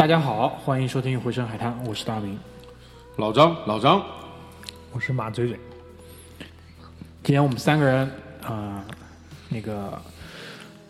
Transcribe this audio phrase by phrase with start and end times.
[0.00, 2.38] 大家好，欢迎收听《回声海滩》，我是大明。
[3.16, 4.02] 老张，老张，
[4.92, 5.60] 我是马嘴嘴。
[7.22, 8.10] 今天我们三个人
[8.42, 8.82] 啊、
[9.50, 10.00] 那个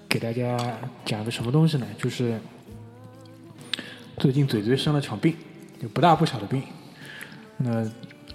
[0.09, 0.57] 给大家
[1.05, 1.87] 讲个什么东西呢？
[1.99, 2.41] 就是
[4.17, 5.35] 最近嘴嘴生了场病，
[5.83, 6.63] 就不大不小的病。
[7.57, 7.85] 那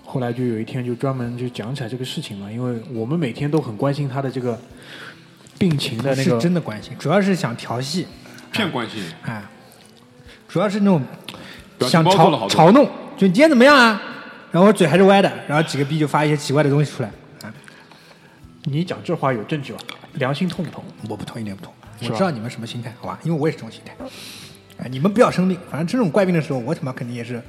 [0.03, 4.59] 后来就有一天就专门就讲起来这个事情嘛，因为我们每天都很关心他的这个
[5.57, 8.07] 病情的那是个真的关心，主要是想调戏，
[8.51, 9.41] 骗关系，哎，
[10.55, 11.01] 主要是那种
[11.81, 12.85] 想嘲嘲弄，
[13.17, 14.01] 就你今天怎么样啊？
[14.53, 17.09] 然后我嘴还是歪的，然后几个逼就发一些奇怪的东西出来。
[17.41, 17.51] 啊，
[18.63, 19.79] 你讲这话有证据吧？
[20.13, 20.81] 良心痛不痛？
[21.09, 21.73] 我不同，一点不同。
[21.99, 23.19] 是吧我知道你们什么心态，好吧？
[23.23, 23.93] 因为我也是这种心态。
[24.77, 27.41] 哎，你们不要生病，反正这种怪病的时候，我他妈肯定也是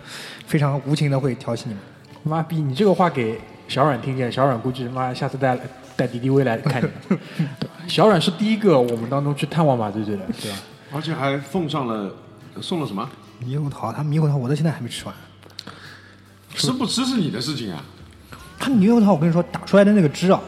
[0.44, 1.82] 非常无情的会调戏你们。
[2.24, 2.56] 妈逼！
[2.56, 5.56] 你这个话给小阮听见，小阮估计妈下次带
[5.94, 7.16] 带敌敌威来看你。
[7.86, 10.58] 小阮是第一个我们当中去探望马队队的，对吧？
[10.92, 12.12] 而且还奉上了
[12.60, 13.08] 送了什么？
[13.44, 15.14] 猕猴桃，他猕猴桃我到现在还没吃完。
[16.54, 17.82] 吃不吃是你的事情啊。
[18.58, 20.40] 他猕猴桃，我跟你说，打出来的那个汁啊，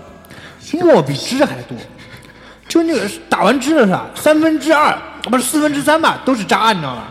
[0.81, 1.77] 沫比汁还多。
[2.67, 4.11] 就那个打完汁了是吧？
[4.15, 7.05] 三分之二不是四分之三吧，都是渣，你知道吗？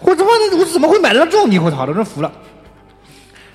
[0.00, 1.92] 我他妈的，我怎么会买得到这种猕猴桃的？
[1.92, 2.30] 真服了。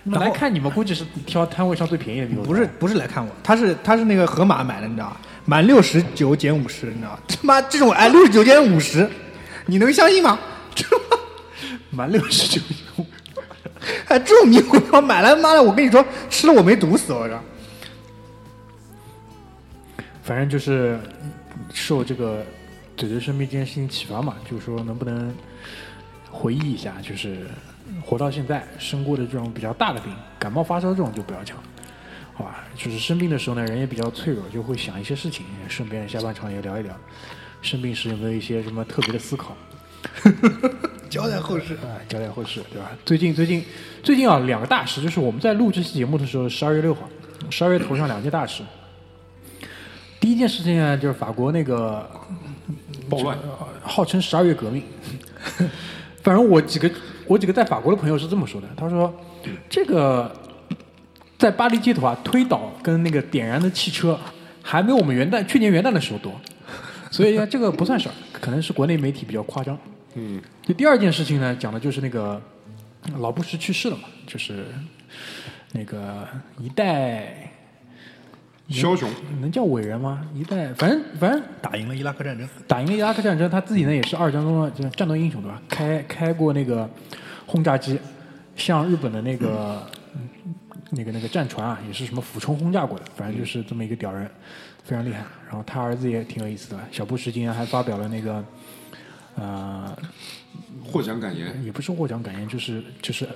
[0.05, 5.17] 然后来看你们估计是挑摊位上最便宜的猕猴桃不是不是来看我，他是他是那个盒马买的，你知道吗？
[5.45, 7.19] 满六十九减五十，你知道吗？
[7.27, 9.09] 他妈这种哎六十九减五十，
[9.65, 10.37] 你能相信吗？
[10.75, 10.85] 这
[11.91, 12.61] 满六十九，
[14.07, 17.39] 哎这种猕猴桃买来妈的，我跟你说吃了我没毒死我这。
[20.23, 20.99] 反正就是
[21.73, 22.45] 受这个
[22.95, 25.33] 嘴嘴生病这件事情启发嘛，就是说能不能
[26.29, 27.47] 回忆一下，就是
[28.03, 31.57] 活到现在生过的这种比较大的病，感冒发烧这种就不要讲，
[32.33, 32.63] 好吧？
[32.75, 36.95] 就是生病的时候呢，人也比较脆弱，就会想一些事情，顺便下半场也聊一聊，
[37.63, 39.57] 生病时有没有一些什么特别的思考。
[41.09, 41.73] 交代后事。
[41.75, 42.91] 啊，交代后事，对吧？
[43.05, 43.63] 最近最近
[44.03, 47.09] 最近啊，两个大事，就是我们在录这期节目的时候，十二月六号，
[47.49, 48.63] 十二月头上两件大事。
[50.19, 52.09] 第一件事情呢，就是法国那个
[53.09, 54.83] 暴乱，呃号称十二月革命。
[56.21, 56.91] 反正我几个
[57.25, 59.11] 我几个在法国的朋友是这么说的，他说
[59.69, 60.29] 这个
[61.37, 64.19] 在巴黎街头啊，推倒跟那个点燃的汽车
[64.61, 66.33] 还没有我们元旦去年元旦的时候多，
[67.09, 69.75] 所以呢这个不算事儿，可能是国内媒体比较夸张。
[70.15, 72.41] 嗯，就第二件事情呢，讲的就是那个
[73.17, 74.65] 老布什去世了嘛，就是
[75.71, 76.27] 那个
[76.59, 77.51] 一代
[78.69, 79.09] 枭雄，
[79.39, 80.27] 能叫伟人吗？
[80.33, 85.61] 一代反正反正打赢了伊拉克战争，打赢了伊拉克战争，他自己呢也是二战中的这个战斗英雄，对吧？
[85.69, 86.89] 开开过那个
[87.45, 87.99] 轰炸机，
[88.55, 90.29] 向日本的那个、嗯
[90.91, 94.27] 那个那个战船啊，也是什么俯冲轰炸过的，反正就是这么一个屌人，
[94.83, 95.23] 非常厉害。
[95.47, 98.43] 然后他儿子也挺有意思的，小布什今年还发表了那个
[99.35, 99.95] 呃，
[100.83, 103.27] 获奖感言，也不是获奖感言，就是就是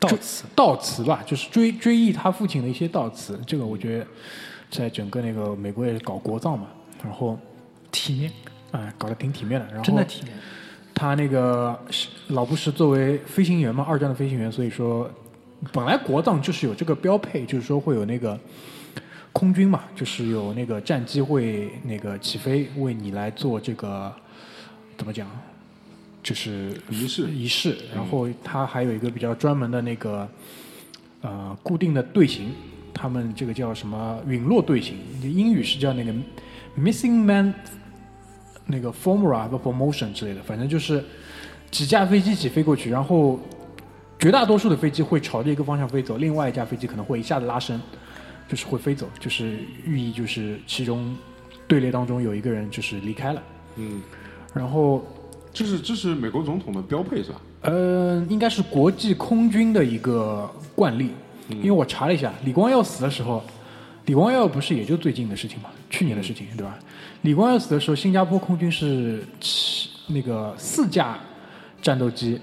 [0.00, 3.38] 悼词悼词吧，就是追追忆他父亲的一些悼词。
[3.46, 4.06] 这个我觉得
[4.70, 6.68] 在整个那个美国也搞国葬嘛，
[7.02, 7.38] 然后
[7.90, 8.32] 体面，
[8.70, 9.66] 啊、搞得挺体面的。
[9.66, 10.32] 然后真的体面。
[10.94, 15.10] 他那个是老布什作为飞行员嘛，二战的飞行员，所以说
[15.72, 18.38] 本来国葬就是有这个标配，就是说会有那个
[19.32, 24.14] 空军嘛，就是有那个战机会那个起飞为你来做这个
[24.96, 25.28] 怎么讲，
[26.22, 27.30] 就是仪式。
[27.30, 27.76] 仪式。
[27.94, 30.28] 然后它还有一个比较专门的那个
[31.22, 32.52] 呃固定的队形，
[32.92, 36.12] 他们这个叫什么陨落队形，英语是叫那个
[36.78, 37.52] missing man
[38.66, 41.04] 那个 formula 和 promotion 之类的，反正就是
[41.70, 43.38] 几架飞机一起飞过去，然后
[44.18, 47.78] 绝大多数的飞机会朝着一个方向飞走，另外一架飞机可能会一下子拉升，
[48.48, 51.14] 就是会飞走，就是寓意就是其中
[51.68, 53.42] 队列当中有一个人就是离开了，
[53.76, 54.00] 嗯，
[54.54, 55.04] 然后
[55.52, 57.40] 这是这是美国总统的标配是吧？
[57.62, 61.10] 呃，应该是国际空军的一个惯例，
[61.48, 63.42] 因为我查了一下，李光耀死的时候，
[64.06, 66.78] 李光耀不是也就最近的事情嘛，去年的事情，对吧？
[67.22, 71.18] 李光耀死的时候，新加坡空军是起那个四架
[71.80, 72.38] 战斗机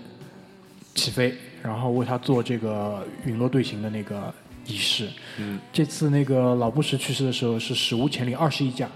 [0.95, 4.33] 起飞，然后为他做这个陨落队形的那个
[4.65, 5.07] 仪式。
[5.37, 8.89] 嗯，这次那个老布什去世的时候是史无前例，二十一架，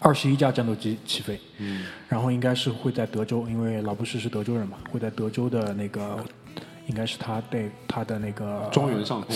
[0.00, 1.40] 二十一架战斗机起飞。
[1.58, 6.18] 嗯，然后应该是会在德州，因为老布什是德州人嘛，会在德州的那个，
[6.86, 9.34] 应该是他对他的那个庄园上空，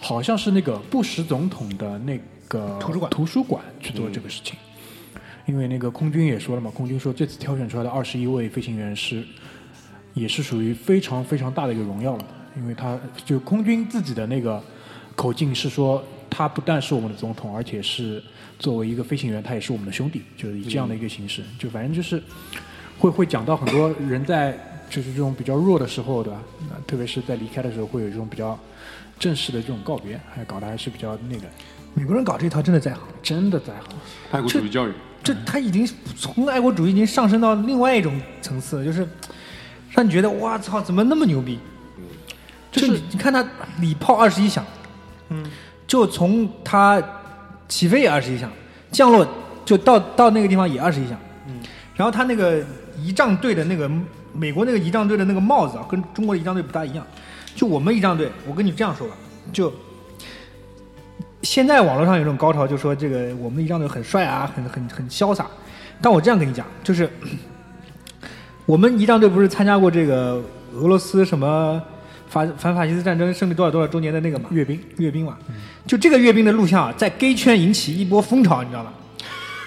[0.00, 2.18] 好像是那个布什总统的那
[2.48, 4.56] 个图书馆图书馆去做这个事情。
[5.44, 9.24] 因为那个空军也说了嘛，空军说这次挑选出来的二十一位飞行员是，
[10.14, 12.24] 也是属于非常非常大的一个荣耀了，
[12.56, 14.62] 因为他就空军自己的那个
[15.16, 16.02] 口径是说，
[16.34, 18.22] 他不但是我们的总统，而且是
[18.58, 22.20] 作为一个飞行员，他也是我们的兄弟，就是以这样的一个形式，就反正就是
[22.98, 24.58] 会会讲到很多人在
[24.88, 26.40] 就是这种比较弱的时候，对吧？
[26.70, 28.58] 那特别是在离开的时候，会有这种比较
[29.18, 31.42] 正式的这种告别，还搞得还是比较那个，
[31.92, 33.98] 美国人搞这套真的在行，真的在行。
[34.30, 34.92] 爱国主义教育，
[35.22, 35.86] 这他已经
[36.16, 39.06] 从爱国主义已经上升到另外一种层次了，就是
[39.90, 41.58] 让你觉得哇操，怎么那么牛逼？
[42.70, 43.46] 就是你你看他
[43.80, 44.64] 礼炮二十一响，
[45.28, 45.44] 嗯，
[45.92, 47.02] 就从他
[47.68, 48.50] 起飞也二十一项，
[48.90, 49.28] 降落
[49.62, 51.14] 就到到那个地方也二十一项，
[51.46, 51.60] 嗯，
[51.94, 52.64] 然后他那个
[52.98, 53.86] 仪仗队的那个
[54.32, 57.06] 美国那个仪仗队的那个帽子啊，跟中国的仪仗队不大一样。
[57.54, 59.14] 就我们仪仗队，我跟你这样说吧，
[59.52, 59.70] 就
[61.42, 65.46] 现在网络上有种高潮，就说这个我们仪仗队很帅啊，很很很潇洒。
[66.00, 67.06] 但我这样跟你讲，就是
[68.64, 70.42] 我们仪仗队不是参加过这个
[70.72, 71.82] 俄罗斯什么
[72.32, 75.36] 法反法西斯战争胜利多少多少周年的那个嘛阅兵，阅兵嘛，
[75.86, 78.92] 就这个阅兵的录像啊，在 gay 圈引起一波风潮，你知道吗？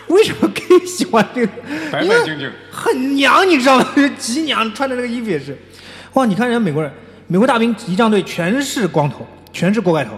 [0.08, 1.52] 为什么 gay 喜欢这个？
[1.92, 3.88] 白因为白净净，很娘，你知道吗？
[4.18, 5.56] 极娘，穿的那个衣服也是。
[6.14, 6.92] 哇，你看人家美国人，
[7.28, 10.12] 美国大兵仪仗队全是光头，全是锅盖头，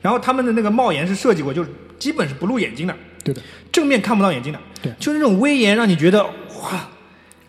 [0.00, 3.42] 然后他们的那个帽檐是设计过，就是基本是不露眼睛的，对的。
[3.70, 6.88] 正面看不到眼睛的，对就是那种威严，让你觉得哇，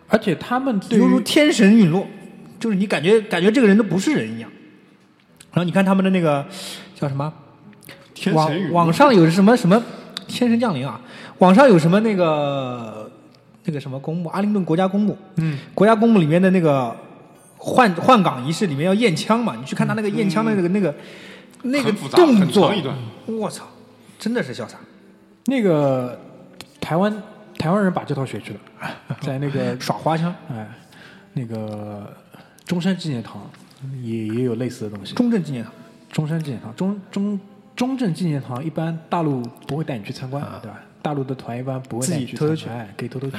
[0.10, 2.06] 而且他们对犹如天神陨落，
[2.60, 4.50] 就是你感觉感觉这个人都不是人一样。
[5.52, 6.46] 然后你看他们的那个
[6.96, 7.34] 叫什么？
[8.34, 9.82] 网网上有什么什么
[10.28, 11.00] 天神降临啊？
[11.38, 13.10] 网上有什么那个
[13.66, 14.30] 那个什么公墓？
[14.30, 16.96] 阿灵顿国家公墓，嗯，国家公墓里面的那个
[17.58, 19.56] 换换岗仪式里面要验枪嘛？
[19.56, 20.96] 你去看他那个验枪的那个、那个
[21.62, 22.74] 那个动作
[23.28, 23.66] 我操，
[24.18, 24.78] 真的是潇洒，
[25.46, 26.20] 那个
[26.82, 27.22] 台湾
[27.60, 28.60] 台湾人把这套学去了，
[29.22, 30.68] 在那个 耍花枪，哎
[31.34, 32.12] 那个
[32.68, 33.50] 中山纪念堂
[34.04, 35.16] 也也有类似的东西。
[35.16, 35.74] 中正纪念堂。
[36.10, 37.40] 中山纪念堂，中中
[37.76, 40.80] 中正纪念堂一般大陆不会带你去参观，对吧？
[41.02, 43.38] 大陆的团一般不会带你去偷偷参观，哎，可以偷偷去。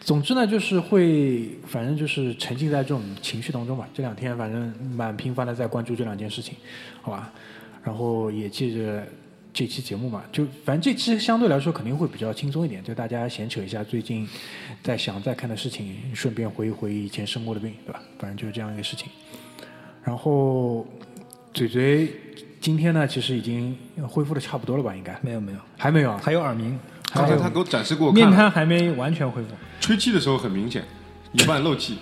[0.00, 3.86] 总之呢，就是会，反正就是沉浸在这种情绪当中吧。
[3.92, 6.54] 这两天反正蛮频繁的在关注这两件事情，
[7.02, 7.30] 好吧？
[7.84, 9.06] 然后也借着
[9.52, 14.28] 这期节目嘛，就反正这期相对来说肯定会比较轻松一点，就大家闲扯一下最近
[14.82, 18.00] 在想在看的事情，顺便回忆回忆以前生过的病，对吧？
[18.18, 19.08] 反正就是这样一个事情。
[20.04, 20.86] 然后
[21.52, 22.12] 嘴嘴
[22.60, 23.76] 今天呢，其实已经
[24.06, 24.94] 恢复的差不多了吧？
[24.94, 26.20] 应该没有没有，还没有啊？
[26.22, 26.78] 还有耳鸣，
[27.12, 29.48] 刚才他给我展示给我面，瘫还没完全恢复。
[29.80, 30.84] 吹气的时候很明显，
[31.32, 31.98] 一半漏气。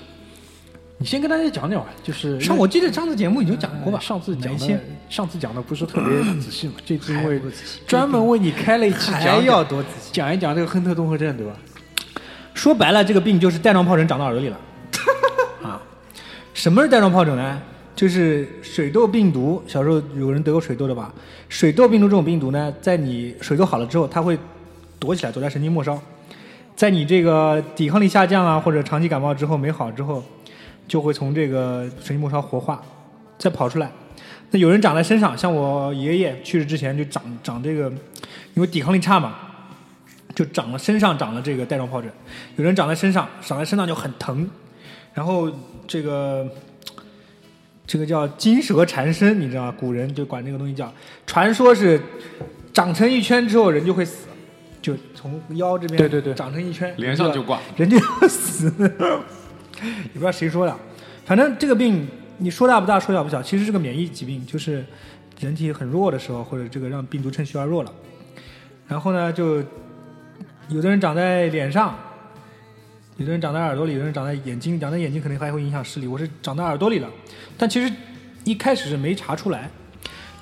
[0.98, 3.98] 你先跟大家讲讲吧，就是上我记得上次节目已经讲过吧？
[4.00, 7.40] 上次讲的上次讲的不是特别仔细嘛，这次因为
[7.86, 10.10] 专门为你开了一期还讲要多仔细。
[10.12, 11.52] 讲一讲这个亨特综合症，对吧？
[12.54, 14.58] 说白了，这个病就是带状疱疹长到耳朵里了。
[15.62, 15.80] 啊，
[16.54, 17.62] 什么是带状疱疹呢？
[17.94, 19.62] 就是水痘病毒。
[19.66, 21.14] 小时候有人得过水痘的吧？
[21.48, 24.36] 水痘病毒这种病毒呢，在你水痘好了之后，它会
[24.98, 25.98] 躲起来，躲在神经末梢。
[26.74, 30.22] 在你这个抵抗力下降啊，或者长期感冒之后没好之后，
[30.88, 32.82] 就会从这个神经末梢活化，
[33.38, 33.90] 再跑出来。
[34.50, 37.90] 那有人长在身上，像我爷爷去世之前就长长这个，
[38.54, 39.34] 因为抵抗力差嘛，
[40.34, 42.10] 就长了身上长了这个带状疱疹。
[42.56, 44.48] 有人长在身上，长在身上就很疼，
[45.12, 45.50] 然后
[45.88, 46.48] 这个
[47.86, 49.74] 这个叫金蛇缠身，你知道吗？
[49.76, 50.92] 古人就管这个东西叫，
[51.26, 52.00] 传说是
[52.72, 54.26] 长成一圈之后人就会死，
[54.80, 57.58] 就从腰这边对对对长成一圈，连上就挂。
[57.76, 60.76] 人就要 死，也不知道谁说的，
[61.24, 62.06] 反正这个病
[62.38, 64.84] 你说大不大，说小不小，其实是个免疫疾病，就是
[65.40, 67.92] 人体很弱的时候，或者这个让病毒趁虚而入了，
[68.86, 69.56] 然后呢，就
[70.68, 71.96] 有的人长在脸上，
[73.16, 76.06] 有的人长在耳朵里，有的人长在眼睛，长在眼睛肯定还会影响视力。
[76.06, 77.08] 我是长在耳朵里了，
[77.56, 77.92] 但其实
[78.44, 79.70] 一开始是没查出来，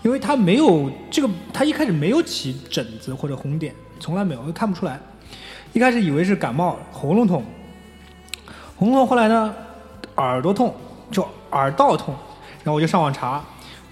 [0.03, 5.01] 因为他没有这个，他一开始没有起疹子或者红点，从来没有，看不出来。
[5.73, 7.45] 一开始以为是感冒、喉咙痛，
[8.77, 9.55] 喉咙痛，后来呢，
[10.17, 10.75] 耳朵痛，
[11.11, 12.15] 就耳道痛，
[12.63, 13.43] 然后我就上网查，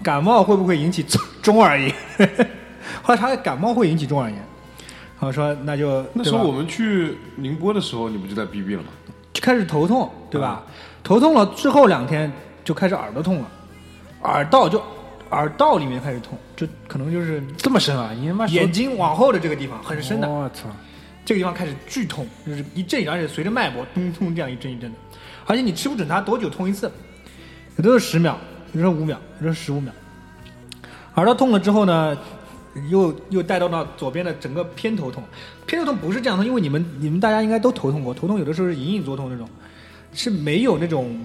[0.03, 1.93] 感冒会不会引起中中耳炎？
[3.01, 8.89] 后来查感冒会引起中耳炎，然后说那就那时候我们去宁波的时候，你不就在逼逼了吗？
[9.33, 10.63] 就开始头痛，对吧？
[11.03, 12.31] 头痛了之后两天
[12.63, 13.47] 就开始耳朵痛了，
[14.23, 14.81] 耳道就
[15.31, 18.11] 耳道里面开始痛，就可能就是这么深啊？
[18.13, 20.69] 你他妈眼睛往后的这个地方很深的，我操！
[21.25, 24.97] 这个地方开始剧痛，就是一阵，而且随着脉搏咚咚这样一阵一阵的，
[25.45, 26.91] 而且你吃不准它多久痛一次，
[27.77, 28.37] 有的是十秒，
[28.73, 29.91] 有的是五秒，有的是十五秒。
[31.15, 32.17] 耳朵痛了之后呢，
[32.89, 35.23] 又又带动到左边的整个偏头痛，
[35.65, 39.47] 偏头痛不是这样痛，因为你们你们大家应该都头痛过，头痛有的时候是隐隐作痛那种，
[40.13, 41.19] 是没有那种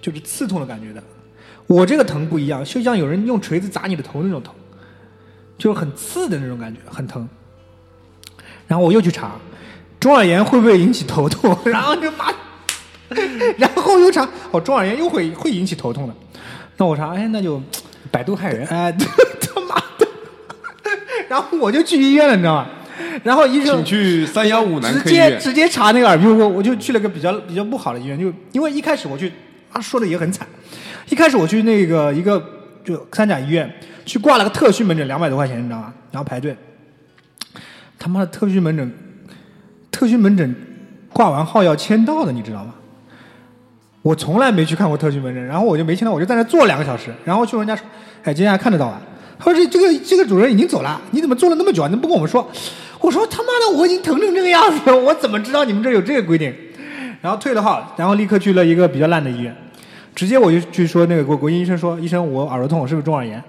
[0.00, 1.02] 就是刺痛的感觉的。
[1.66, 4.52] 我这个疼不一样，就像有人用锤子砸你的头那种疼，
[5.56, 7.28] 就是很刺的那种感觉，很疼。
[8.66, 9.36] 然后我又去查，
[9.98, 11.56] 中耳炎会不会引起头痛？
[11.64, 12.32] 然后就妈
[13.58, 16.14] 然后又查哦，中耳炎又会会引起头痛的，
[16.76, 17.60] 那我查哎那就
[18.10, 18.92] 百度害人，哎
[19.40, 20.06] 他妈的，
[21.28, 22.66] 然后我就去医院了，你知道吗？
[23.24, 25.10] 然后医生请去三幺五男直。
[25.10, 29.32] 接直接查那个耳鼻喉科，我就去了个比较比较不好的医院，就因为一开始我去
[29.72, 30.46] 啊说的也很惨，
[31.08, 32.42] 一开始我去那个一个
[32.84, 33.72] 就三甲医院
[34.04, 35.92] 去挂了个特需门诊，两百多块钱，你知道吗？
[36.12, 36.56] 然后排队，
[37.98, 38.92] 他妈的特需门诊，
[39.90, 40.54] 特需门诊
[41.12, 42.74] 挂完号要签到的，你知道吗？
[44.02, 47.86] 我从来没去看过特需门诊，然后我就没签到，我就在那坐两个小时，然后去问人家说，
[48.24, 49.00] 哎，今天还看得到啊？
[49.38, 51.86] 他说这这个这个主任已经走了，你怎么坐了那么久啊？
[51.86, 52.46] 你怎么不跟我们说？
[53.00, 56.54] 我说他妈的，我已经疼成这个样子了，我怎么知道你们这有这个规定？
[57.20, 59.54] 然后退了号，然后立刻去了一个比较烂的医院，
[60.14, 63.42] 直接我就去说那个国国医医生说，医生我耳朵痛，是不是中耳炎？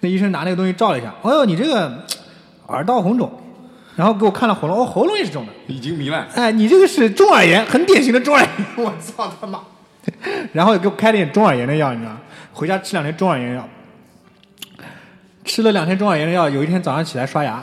[0.00, 2.04] 那医生拿那个东西照了一下，哎呦你这个
[2.66, 3.30] 耳道红肿，
[3.94, 8.50] 然后给我看了喉咙，哦喉咙也是肿的，已经糜烂，哎，你这个是中耳炎，很典型的中耳炎。
[8.84, 9.60] 我操他妈！
[10.52, 12.20] 然后给我开了点中耳炎的药，你知道吗？
[12.52, 13.68] 回家吃两天中耳炎药，
[15.44, 17.62] 吃了两天中耳炎的药，有一天早上起来刷牙，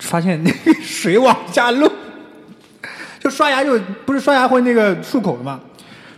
[0.00, 1.90] 发现那 个水往下漏，
[3.20, 5.60] 就刷牙就不是刷牙会那个漱口的嘛，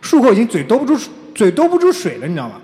[0.02, 0.98] 漱口已经嘴兜不住
[1.34, 2.60] 嘴兜不住水了，你知道吗？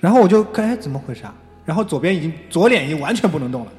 [0.00, 1.32] 然后我就看哎怎么回事啊？
[1.64, 3.72] 然后左边已经左脸已经完全不能动了。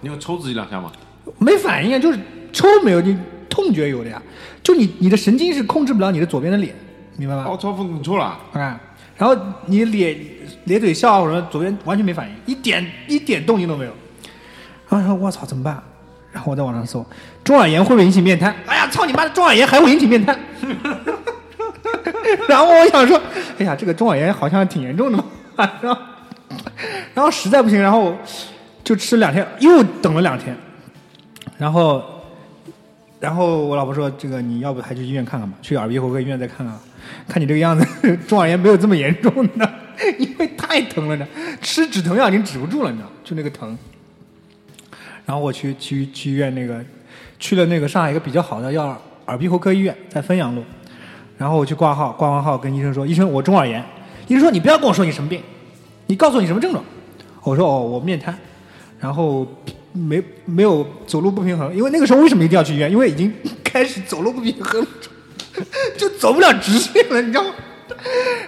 [0.00, 0.90] 你有抽自己两下吗？
[1.38, 2.18] 没反应啊，就是
[2.52, 3.16] 抽没有，你
[3.48, 4.20] 痛觉有的呀。
[4.62, 6.74] 就你你的神经是控制不了你的左边的脸，
[7.16, 7.44] 明白吗？
[7.48, 8.80] 哦，超风你抽了，啊，
[9.16, 9.36] 然后
[9.66, 10.16] 你咧
[10.64, 13.92] 咧嘴笑或者左边完全没反应，一点一点动静都没有。
[14.88, 15.82] 然后说我操怎么办？
[16.30, 17.04] 然后我在网上搜
[17.42, 18.54] 中耳炎会不会引起面瘫？
[18.66, 20.38] 哎呀操你妈的中耳炎还会引起面瘫？
[22.46, 23.18] 然后我想说，
[23.58, 25.24] 哎呀这个中耳炎好像挺严重的嘛。
[25.80, 26.00] 然后
[27.14, 28.14] 然后实在不行，然后
[28.84, 30.54] 就吃两天，又等了两天，
[31.56, 32.17] 然后
[33.20, 36.78] 然后我老婆说：“这个你要不还去医院看看吧，去耳鼻喉科医院再看看，
[37.26, 37.84] 看你这个样子，
[38.28, 39.74] 中耳炎没有这么严重的，
[40.18, 41.26] 因为太疼了呢，
[41.60, 43.76] 吃止疼药已经止不住了，你知道，就那个疼。
[45.26, 46.82] 然后我去去去医院那个
[47.38, 48.96] 去了那个上海一个比较好的药
[49.26, 50.64] 耳鼻喉科医院，在汾阳路。
[51.36, 53.84] 然后我去挂号，挂完号跟医生说：“医生，我中耳炎。”
[54.26, 55.40] 医生说：“你不要跟我说你什么病，
[56.06, 56.84] 你告诉我你什么症状。”
[57.42, 58.36] 我说：“哦，我面瘫。”
[58.98, 59.46] 然后
[59.98, 62.90] 没没有走路不平衡，因为那个时候为什么一定要去医院？
[62.90, 63.32] 因为已经
[63.64, 64.86] 开始走路不平衡了，
[65.98, 67.50] 就走不了直线了，你知道吗？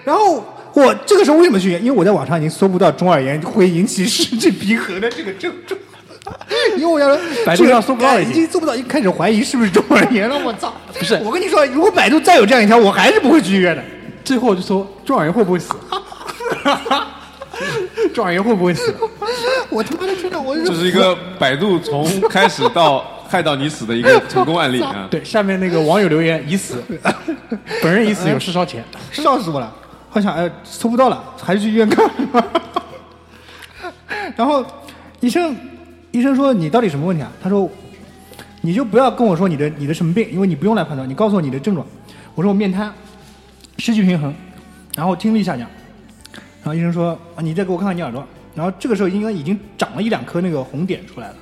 [0.04, 1.85] 然后我这个时候为什么去医院？
[1.85, 5.78] 因为我在网上已经搜不到中耳炎会引起失去平衡的这个症状。
[6.76, 10.38] 因为我要，百度上搜不到哎已经搜不到，已经开始怀疑是不是中耳炎了。
[10.38, 10.73] 我操！
[10.97, 13.83] 不是我跟你说，如果百度再有这样一条，我还是不会去医院的。
[14.23, 15.73] 最后就说中耳炎会不会死？
[18.14, 18.95] 中耳炎会不会死？
[19.71, 25.07] 我他妈的真的，我这是一个百度从开始到害到你死的一个成功案例啊！
[25.11, 26.83] 对，下面那个网友留言已死，
[27.83, 28.85] 本人已死，有事烧钱。
[29.12, 29.73] 笑死我了！
[30.12, 32.11] 我想，哎，搜不到了，还是去医院看。
[34.37, 34.64] 然后
[35.21, 35.57] 医生，
[36.11, 37.30] 医生说你到底什么问题啊？
[37.40, 37.71] 他说，
[38.62, 41.87] 你就不要跟我说你的你的什么病，因为你不用来判断，你告诉我你的症状。
[42.35, 42.92] 我说我面瘫，
[43.78, 44.35] 失去平衡，
[44.97, 45.69] 然后听力下降。
[46.62, 48.26] 然后医生说啊，你再给我看看你耳朵。
[48.54, 51.36] 然后这个时候应该已经长了一两颗那个红点出来了，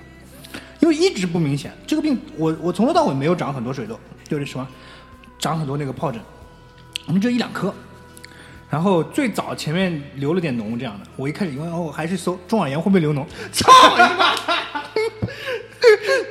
[0.80, 1.72] 因为一直不明显。
[1.87, 3.98] 这个病我我从头到尾没有长很多水痘，
[4.28, 4.68] 就是什么
[5.38, 6.20] 长很多那个疱疹，
[7.06, 7.75] 我们就一两颗。
[8.70, 14.34] 然后最早前面流了点脓这样的，我一开始因为哦，还是搜中耳炎会不会流脓，操你妈！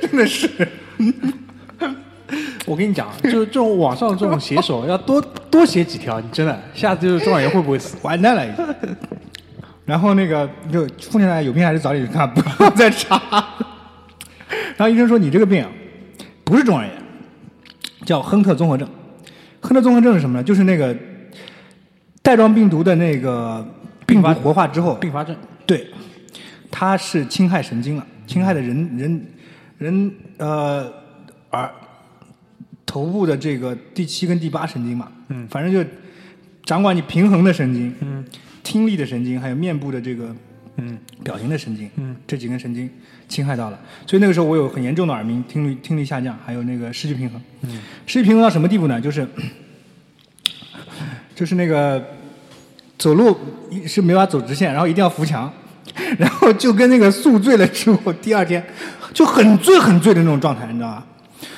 [0.00, 0.48] 真的是，
[2.68, 5.18] 我跟你讲，就是这种网上这种写手要多
[5.50, 7.96] 多写几条，你真的下次就是中耳炎会不会死？
[8.02, 8.96] 完蛋了已经。
[9.86, 13.18] 然后那个就奉劝大家有病还是早点去看，不要再查。
[14.76, 15.70] 然后医生说你这个病啊，
[16.44, 16.94] 不是中耳炎，
[18.04, 18.86] 叫亨特综合症。
[19.60, 20.44] 亨特综合症是什么呢？
[20.44, 20.94] 就是那个
[22.22, 23.66] 带状病毒的那个
[24.06, 25.34] 病毒活化之后，并发症。
[25.64, 25.86] 对，
[26.70, 29.26] 它是侵害神经了，侵害的人人
[29.78, 30.86] 人呃
[31.52, 31.70] 耳
[32.88, 35.88] 头部的这个第七跟第八神经嘛，嗯，反正就
[36.64, 38.24] 掌管你平衡的神经，嗯，
[38.62, 40.34] 听力的神经，还有面部的这个
[40.76, 40.98] 嗯。
[41.24, 42.88] 表情的神经，嗯，这几根神经
[43.28, 48.98] 侵害到了，所以那个时候我有很严重的耳鸣，听力听力下降，还有那个失去平衡，嗯，失去平衡到什么地步呢？
[49.00, 49.26] 就是
[51.34, 52.02] 就是那个
[52.96, 53.36] 走路
[53.84, 55.52] 是没法走直线，然后一定要扶墙，
[56.18, 58.64] 然后就跟那个宿醉了之后，第二天
[59.12, 61.06] 就很醉很醉的那种状态，你知道吧？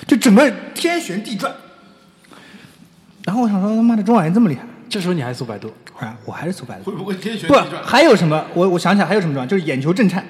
[0.07, 1.53] 就整个天旋地转。
[3.25, 5.73] 然后我想说，他妈的中耳炎这么厉害，这时候你还搜百度？
[5.99, 6.91] 啊，我还是搜百度。
[6.91, 8.45] 会不会天旋地转？，还有什么？
[8.55, 10.25] 我我想起来还有什么状况，就是眼球震颤，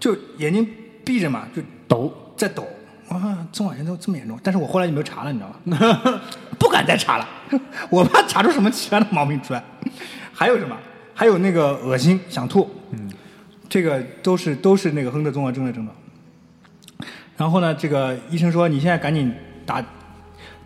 [0.00, 0.68] 就眼睛
[1.04, 2.66] 闭着嘛，就抖，在抖
[3.08, 6.20] 啊，中耳炎都这么严重，但是我后来就没有查了，你知道吗？
[6.58, 7.28] 不敢再查了，
[7.88, 9.62] 我怕查出什么其他的毛病出来。
[10.32, 10.76] 还有什么？
[11.14, 13.10] 还有那个恶心、想吐，嗯，
[13.68, 15.96] 这个都是都是那个亨特综合征的症状。
[17.36, 19.32] 然后呢，这个医生说你现在赶紧
[19.66, 19.84] 打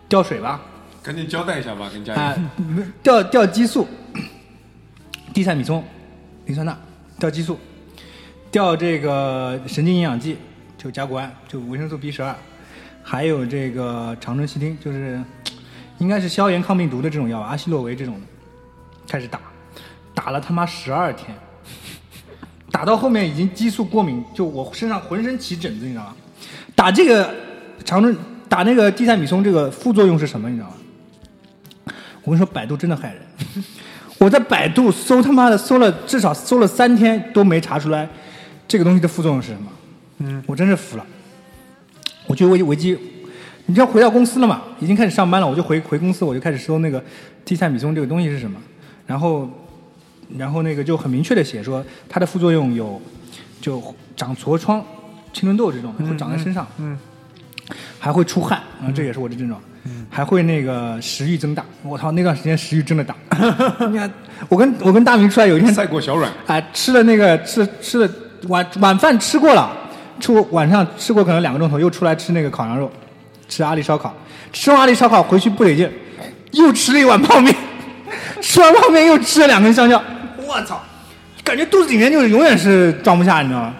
[0.07, 0.61] 吊水吧，
[1.03, 3.87] 赶紧交代一下吧，跟家啊人。，调调激素，
[5.33, 5.83] 地塞米松、
[6.45, 6.77] 磷酸钠，
[7.19, 7.59] 吊激素，
[8.49, 10.37] 吊这个神经营养剂，
[10.77, 12.33] 就甲钴胺，就维生素 B 十二，
[13.03, 15.21] 还有这个长春西汀，就是
[15.97, 18.21] 应该是消炎抗病毒的这种药，阿昔洛韦这种的，
[19.07, 19.41] 开始打，
[20.13, 21.35] 打了他妈十二天，
[22.71, 26.15] 打到后面已经激素过敏，就我身上浑身起疹子，你知道吗？
[26.81, 27.31] 打这个
[27.85, 28.17] 长春
[28.49, 30.49] 打那个地塞米松，这个副作用是什么？
[30.49, 30.73] 你知道吗？
[32.23, 33.63] 我跟你说，百度真的害人。
[34.17, 38.09] 我在百度搜他妈的搜了至少搜了三天都没查出来
[38.67, 39.71] 这个东西的副作用是什么。
[40.21, 41.05] 嗯，我真是服了。
[42.25, 42.97] 我去维维基，
[43.67, 44.63] 你知道回到公司了嘛？
[44.79, 47.03] 已经开始上班了，我就回回公司，我就开始搜那个
[47.45, 48.59] 地塞米松这个东西是什么。
[49.05, 49.47] 然后，
[50.35, 52.99] 然后那个就很明确的写说它的副作用有
[53.61, 53.79] 就
[54.15, 54.83] 长痤疮、
[55.33, 56.67] 青春痘这种会长在身上。
[56.77, 56.97] 嗯
[57.97, 59.61] 还会出汗啊，这也是我的症状。
[60.09, 63.15] 还会那个食欲增大，我操，那段时间食欲真的大。
[63.89, 64.11] 你看，
[64.49, 68.09] 我跟我跟大明出来有一天，赛过小软，哎，吃了那个吃吃了
[68.49, 69.71] 晚晚饭吃过了，
[70.19, 72.91] 出晚上吃过可能两个钟头，又出来吃那个烤羊肉，
[73.47, 74.13] 吃阿里烧烤，
[74.51, 75.89] 吃完阿里烧烤回去不得劲，
[76.51, 77.55] 又吃了一碗泡面，
[78.41, 80.01] 吃完泡面又吃了两根香蕉，
[80.45, 80.81] 我操，
[81.43, 83.73] 感觉肚子里面就是永远是装不下，你知道吗？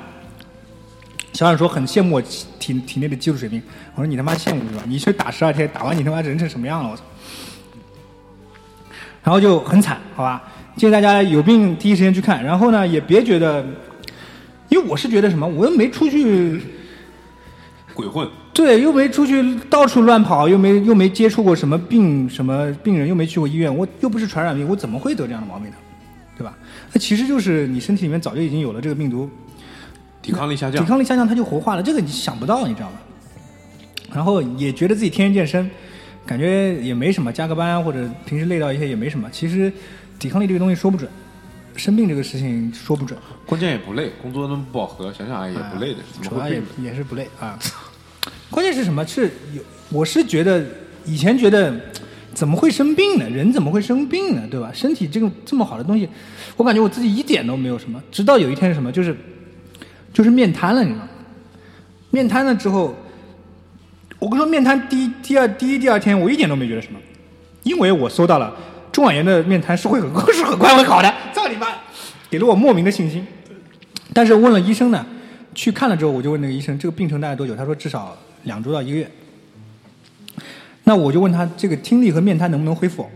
[1.33, 3.61] 小冉说很羡慕我体体体内的技术水平，
[3.95, 4.83] 我说你他妈羡慕是吧？
[4.85, 6.89] 你去打十二天，打完你他妈人成什么样了？
[6.89, 7.03] 我操！
[9.23, 10.43] 然后就很惨，好吧？
[10.75, 13.65] 建议大家有病第一时间去看，然后呢也别觉得，
[14.69, 16.61] 因为我是觉得什么，我又没出去，
[17.93, 25.75] 鬼混，对，又没出去到处乱跑，又没又没接触过什么病什么病人，又没去过医院，我又不是传染病，我怎么会得这样的毛病呢？
[26.37, 26.57] 对吧？
[26.91, 29.29] 那其实就是你身体里面早就已经有了这个病毒，
[30.21, 30.89] 抵抗力下降抵。
[30.89, 32.97] 抗力下降，它就活化了，这个你想不到，你知道吗？
[34.13, 35.69] 然后也觉得自己天天健身，
[36.25, 39.29] 感觉也没什么，加个班或者平时累到一些也没什么。
[39.31, 39.71] 其实
[40.19, 41.10] 抵抗力这个东西说不准，
[41.75, 46.65] 生病这个事情说不准，关键也不累，工作那么不饱和，想想哎也不累的，怎么会病呢？
[46.84, 47.57] 也是不累啊。
[48.49, 49.07] 关键是什么？
[49.07, 50.62] 是有，我是觉得
[51.05, 51.73] 以前觉得
[52.34, 53.29] 怎么会生病呢？
[53.29, 54.45] 人怎么会生病呢？
[54.51, 54.69] 对吧？
[54.73, 56.10] 身体这个这么好的东西，
[56.57, 58.03] 我感觉我自己一点都没有什么。
[58.12, 58.91] 直到有一天是什么？
[58.91, 59.15] 就是
[60.13, 61.10] 就是面瘫了，你知道吗？
[62.10, 62.95] 面瘫了之后，
[64.19, 67.00] 我跟你说，面瘫第一、第二、第一、第二天，我一点都没觉得什么，
[67.63, 68.54] 因为我搜到了
[68.91, 71.67] 中耳炎的面瘫是会很是很快会好的，操你妈，
[72.30, 73.26] 给了我莫名的信心。
[74.13, 75.06] 但是问了医生呢，
[75.56, 77.56] 去看了之后，我就问那个医生，这个病程大概多久？
[77.56, 79.10] 他说至少两周到一个月。
[80.84, 83.10] 那我就问他，这个听力和面瘫能不能恢复？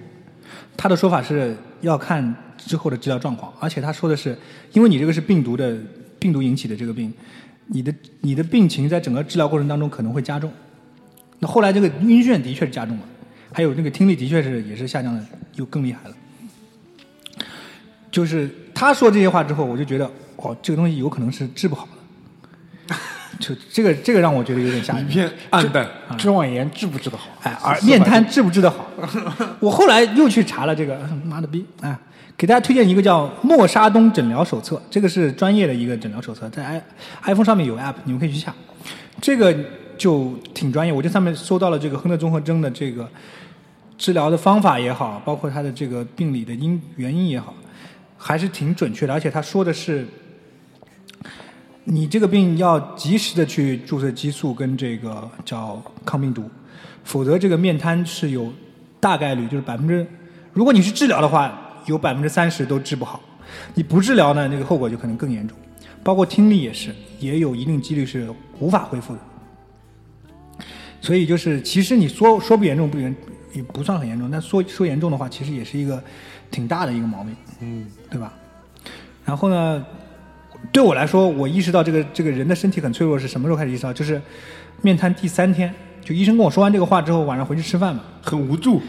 [0.78, 4.38] 他的说法是要看之后的治疗状况，而且他说的是，
[4.72, 5.76] 因为你这个是病毒的
[6.26, 7.14] 病毒引起的这个病，
[7.68, 10.52] 你的你的病情在整个治疗过程当中可能会加重。
[11.38, 13.04] 那后来这个晕眩的确是加重了，
[13.54, 16.16] 还有那个听力的确是也是下降的，又更厉害了。
[18.10, 21.88] 就是他说这些话之后，我就觉得，哦，这个东西有可能是治不好。
[23.40, 25.10] 就这个这个让我觉得有点吓人一。
[25.10, 27.28] 片暗淡，中耳炎治不治得好？
[27.44, 28.88] 哎，而面瘫治不治得好？
[29.60, 31.66] 我后来又去查了这个，妈的逼！
[31.82, 31.98] 哎，
[32.38, 36.82] 给大家推荐一个叫默沙东诊疗手册，这个是专业的一个诊疗手册，在 i
[37.24, 38.54] iPhone 上面有 app，你们可以去下。
[39.20, 39.54] 这个
[39.98, 43.08] 就挺专业，我这上面搜到了这个亨特综合征的这个
[43.98, 47.54] 治疗的方法也好，包括他的这个病理的因原因也好，
[48.18, 50.08] 还是挺准确的，而且他说的是。
[51.88, 56.50] 你这个病要及时的去注射激素跟这个叫抗病毒，
[57.04, 58.52] 否则这个面瘫是有
[59.00, 60.06] 大概率就是百分之，
[60.52, 63.20] 如果你是治疗的话，有百分之三十都治不好；
[63.76, 65.56] 你不治疗呢，那个后果就可能更严重。
[66.04, 68.28] 包括听力也是，也有一定几率是
[68.60, 69.20] 无法恢复的。
[71.02, 73.16] 所以就是，其实你说说不严重不严
[73.54, 76.04] 也不算很严重，但说说严重的话，其实也是一个
[76.50, 78.34] 挺大的一个毛病，嗯，对吧？
[79.24, 79.86] 然后呢，
[80.72, 83.94] 对我来说，我意识到这个这个人的身体很脆弱是什么时候开始意识到？
[83.94, 84.22] 就是
[84.82, 85.74] 面瘫第三天，
[86.04, 88.82] 就医生跟我说完这个话之后，晚上回去吃饭嘛，很无助。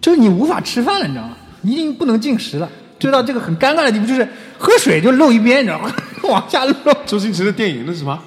[0.00, 1.36] 就是你无法吃饭了，你知道吗？
[1.62, 4.26] 你已经不能进食了，就到这个很尴尬的地步，就是
[4.58, 5.92] 喝水就漏一边，你知道吗？
[6.24, 6.74] 往下漏。
[7.06, 8.18] 周星驰的电影那是什么？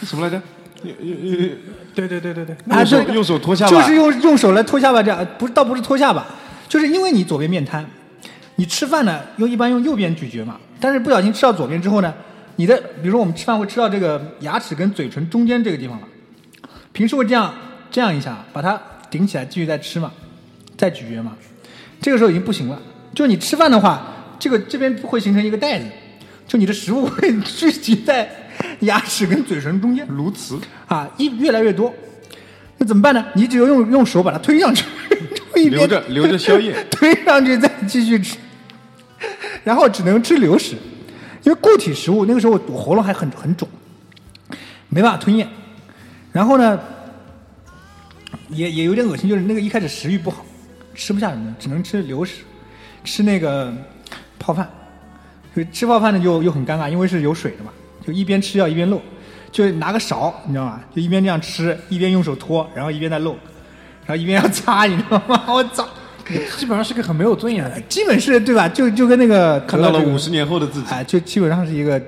[0.00, 0.40] 那什么来着？
[1.94, 6.24] 对对对对对，用手用手托下巴，就是用用手来托下巴，这样不是倒不是托下巴，
[6.68, 7.84] 就是因为你左边面瘫，
[8.54, 12.14] 你吃饭呢用一般用右边咀嚼嘛，但是不小心吃到左边之后呢，
[12.58, 16.08] 你的比如说我们吃饭会吃到这个牙齿跟嘴唇中间这个地方了，
[16.92, 17.54] 平时会这样
[17.88, 20.12] 这样一下，把它顶起来继续再吃嘛，
[20.76, 21.36] 再咀嚼嘛。
[22.00, 22.82] 这个时候已经不行了，
[23.14, 25.86] 就是你吃饭的话，这个这边会形成一个袋子，
[26.48, 28.28] 就你的食物会聚集在
[28.80, 31.94] 牙齿跟嘴唇中间鸬鹚，啊，一越来越多。
[32.78, 33.24] 那怎么办呢？
[33.34, 34.84] 你只有用用手把它推上去，
[35.52, 36.74] 推一边留着留着宵夜。
[36.90, 38.36] 推上去再继续吃，
[39.62, 40.74] 然后只能吃流食，
[41.42, 43.68] 因为固体食物那个时候我喉咙还很很肿，
[44.88, 45.48] 没办法吞咽。
[46.32, 46.78] 然后呢，
[48.48, 50.44] 也也有点恶心，就是那个一开始食欲不好，
[50.94, 52.42] 吃不下什么，只能吃流食，
[53.04, 53.72] 吃那个
[54.38, 54.68] 泡饭。
[55.56, 57.72] 就吃泡饭呢就又很尴尬，因为是有水的嘛，
[58.06, 59.00] 就一边吃要一边漏，
[59.50, 60.80] 就拿个勺，你知道吗？
[60.94, 63.32] 就一边这样吃，一边用手托，然后一边在漏，
[64.06, 65.44] 然后一边要擦，你知道吗？
[65.48, 65.88] 我操！
[66.56, 67.80] 基本上是个很没有尊严的。
[67.88, 68.68] 基本是对吧？
[68.68, 72.00] 就就跟那个看到了这个五十年后的自己，哎，就基本上是一个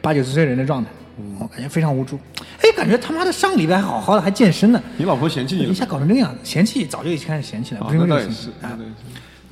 [0.00, 0.90] 八九十岁人的状态，
[1.38, 2.18] 我感觉非常无助。
[2.60, 8.84] 哎，感觉他妈的上礼拜还好好的还健身呢，你老婆嫌弃你了一下搞成这个样子，嫌弃早就已经开始嫌弃了，啊不是因为那倒也是这个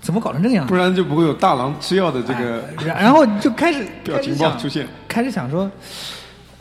[0.01, 0.77] 怎么搞成这个样子不？
[0.77, 4.87] 然就不会有大郎吃药的这个哎然然后就开始 表情包出现。
[5.09, 5.71] 开始想说，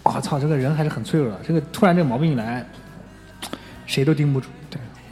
[0.03, 2.65] 我操，这个人还是很脆弱的，这个突然这个毛病一来，
[3.85, 4.47] 谁都盯不住。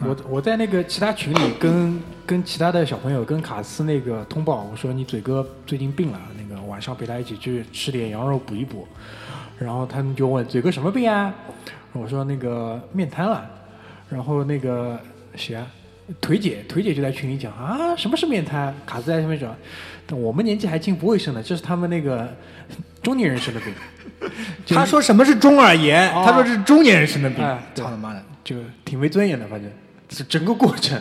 [0.03, 8.87] 对，我我在那个其他群里跟跟其他的小朋友跟卡斯那个通报，我说你嘴哥最近病了，那个晚上陪他一起去吃点羊肉补一补。
[9.59, 11.33] 然后他们就问嘴哥什么病啊？
[11.93, 13.49] 我说那个面瘫了。
[14.09, 14.99] 然后那个
[15.35, 15.65] 谁啊，
[16.21, 18.73] 腿姐腿姐就在群里讲啊，什么是面瘫？
[18.85, 19.55] 卡斯在上面讲，
[20.19, 22.27] 我们年纪还轻不会生的，这是他们那个
[23.01, 23.73] 中年人生的病。
[24.67, 26.09] 他说什么是中耳炎？
[26.13, 27.39] 哦他说是中年人生的病。
[27.73, 28.23] 操他妈的！
[28.43, 29.71] 就挺没尊严的，反正
[30.13, 30.99] 是整个过程，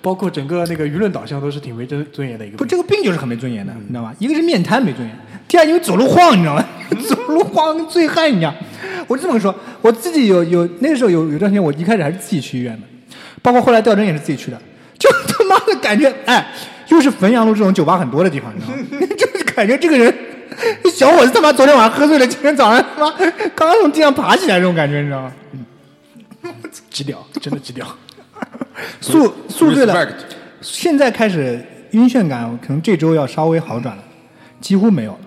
[0.00, 4.14] 包括整个那个舆论导向都是挺没尊尊严的一个不，这个病就是很没尊严的，你知道吗？
[4.18, 6.64] 一个是面瘫没尊严，第二因为走路晃，你知道吗？
[7.06, 8.54] 走路晃跟醉汉一样。
[9.06, 12.86] 我这么说，我自己有有那个时候有有段时间，我一开始还是自己去医院的，
[13.42, 14.58] 包括后来吊针也是自己去的，
[14.98, 16.46] 就他妈的感觉，哎，
[16.88, 19.06] 又是汾阳路这种酒吧很多的地方，你知道吗？
[19.18, 20.14] 就是感觉这个人，
[20.92, 23.10] 小伙子他妈昨天晚上喝醉了，今天早上他妈
[23.54, 25.32] 刚刚从地上爬起来，这种感觉，你知道吗？
[25.52, 25.64] 嗯
[26.90, 27.86] 极屌，真的极屌。
[29.00, 30.08] 宿宿醉了
[30.60, 34.02] 现在开始晕眩感，可能这周要稍微好转了，
[34.60, 35.18] 几乎没有了。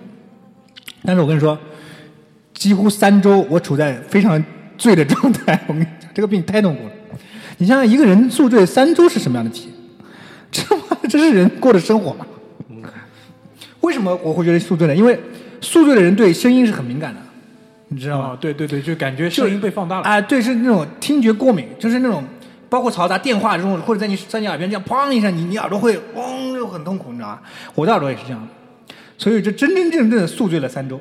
[1.04, 1.58] 但是我跟你说，
[2.54, 4.42] 几乎三周我处在非常
[4.76, 5.58] 醉的状态。
[5.68, 6.90] 我跟你讲，这个病太痛苦了。
[7.58, 9.74] 你想想，一个人宿醉三周是什么样的体验？
[10.50, 12.26] 这妈的这是人过的生活吗？
[13.80, 14.94] 为什么我会觉得宿醉呢？
[14.94, 15.18] 因为
[15.60, 17.20] 宿醉的人对声音是很敏感的，
[17.88, 18.30] 你知道吗？
[18.30, 20.02] 哦，对对对，就感觉声音被放大了。
[20.02, 22.24] 啊、对，是那种听觉过敏，就是那种
[22.68, 27.40] 包括嘈杂电话这种，或者在你在你耳边这样砰一下，你你耳朵会嗡就很痛苦，你知道吗？
[27.74, 28.40] 我的耳朵也是这样。
[28.40, 28.48] 的，
[29.16, 31.00] 所以这真真正正的宿醉了三周，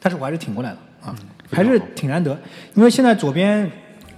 [0.00, 1.14] 但是我还是挺过来了啊，
[1.50, 2.36] 还是挺难得，
[2.74, 3.70] 因为现在左边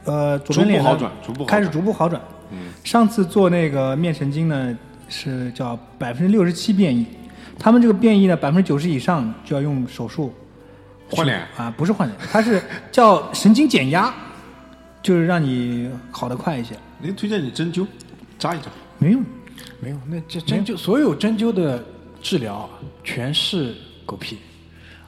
[0.04, 2.20] 呃左边脸呢逐步好转逐步开始逐步好转。
[2.82, 4.76] 上次做那个面神经呢
[5.08, 7.06] 是叫百分之六十七变异，
[7.58, 10.34] 他们这个变异呢百分之九十以上就要用手术
[11.10, 11.46] 换脸。
[11.56, 14.12] 啊，不是换脸，它是叫神经减压，
[15.02, 16.74] 就是让你好的快一些。
[16.98, 17.86] 您推荐你针灸
[18.38, 18.66] 扎一扎，
[18.98, 19.24] 没用，
[19.80, 21.82] 没用，那这针灸所有针灸的
[22.22, 22.68] 治疗
[23.02, 24.38] 全是狗屁，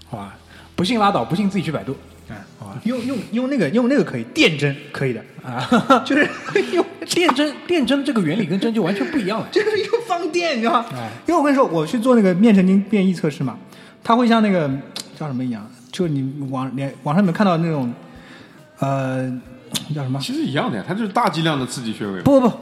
[0.09, 0.37] 好吧？
[0.75, 1.97] 不信拉倒，不信自己去百度。
[2.59, 5.61] 啊，用用用那个用那个可以，电针可以的啊，
[6.03, 6.27] 就是
[6.73, 9.47] 用电针电针这个原理跟针灸完全不一样了。
[9.53, 10.87] 就是用放电，你知道吗？
[10.95, 13.59] 哎因为我跟你说，我去做那个面神经变异测试嘛，
[14.03, 14.71] 它会像那个
[15.19, 17.93] 叫什么一样，就是你网连网上面看到那种，
[18.79, 19.41] 呃，
[19.93, 20.19] 叫什么？
[20.21, 22.21] 其实一样的呀，它就是大剂量的刺激穴位。
[22.23, 22.57] 不不不，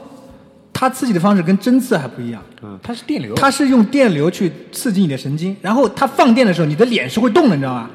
[0.73, 2.41] 它刺激的方式跟针刺还不一样。
[2.63, 7.89] 嗯它是电流，它是用电流去刺激你的神经，然后它放电的时候，你的脸是会动的，你知道吗？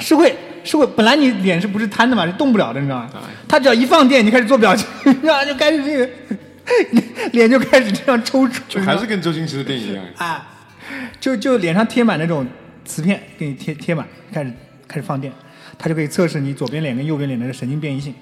[0.00, 3.10] 是会是会，本来你脸是不是瘫的嘛，是动不了的，你知道吗？
[3.46, 5.44] 它只要一放电，你开始做表情， 你知道吗？
[5.44, 6.08] 就开始这个
[7.32, 10.46] 脸就开始这样抽搐，就还是跟周星驰的电影一样，啊，
[11.20, 12.46] 就就脸上贴满那种
[12.86, 14.50] 磁片，给你贴贴满，开始
[14.88, 15.30] 开始放电，
[15.78, 18.14] 它就可以测试你左边脸跟右边脸的神经变异性。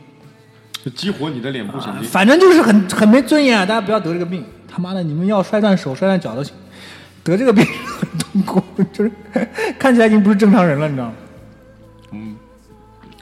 [0.84, 2.08] 就激活你的脸部神经。
[2.08, 3.64] 反正就是很很没尊严啊！
[3.64, 6.52] 大家不要得这个病，他妈的，你们要摔断手、摔断脚都行，
[7.22, 7.64] 得这个病
[8.00, 9.12] 很痛苦，就是
[9.78, 11.14] 看起来已经不是正常人了，你知道吗？
[12.12, 12.36] 嗯，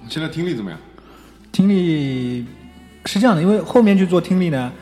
[0.08, 0.80] 现在听力怎么样？
[1.52, 2.46] 听力
[3.04, 4.72] 是这样的，因为后面去做听力呢，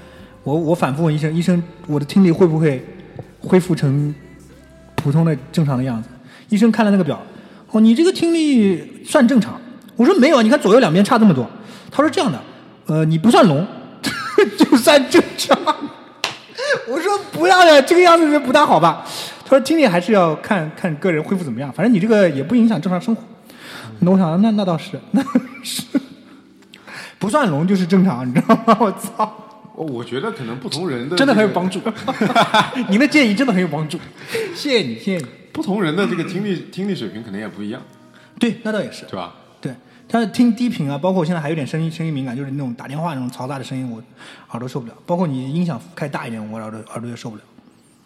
[0.45, 2.85] 我我反复问医生，医生我的听力会不会
[3.41, 4.14] 恢复成
[4.95, 6.09] 普通的正常的样子？
[6.51, 7.21] 医生看了那个表，
[7.73, 9.61] 哦，你这个听力算正常。
[9.97, 11.49] 我说没有，你看左右两边差这么多。
[11.91, 12.41] 他说这样的，
[12.88, 13.66] 呃，你不算聋，
[14.59, 15.57] 就算正常。
[16.88, 19.05] 我说不要的，这个样子是不大好吧？
[19.44, 23.22] 他说听力还是要看看个人恢复怎么样，反正你这个也不影响正常生活。
[24.01, 25.22] 那我想，那那倒是，那
[25.62, 25.83] 是。
[27.18, 28.77] 不算聋就是正常，你知道吗？
[28.81, 29.44] 我操！
[29.74, 31.81] 哦我觉得可能不同人的真的很有这个帮助。
[32.90, 33.98] 您的建议真的很有帮助。
[34.55, 35.27] 谢谢你，谢谢你。
[35.53, 37.81] 不同人的这个听力听力水平可能也不一样，
[38.40, 39.05] 对，那倒也是。
[39.07, 39.35] 对吧？
[39.61, 39.72] 对，
[40.09, 44.03] 他听低频啊，包括我现在还有点声音声音敏感，就是那种打电话那种嘈杂的声音，我
[44.51, 44.94] 耳朵受不了。
[45.05, 47.42] 包括你音响开大一点，我耳朵耳朵也受不了。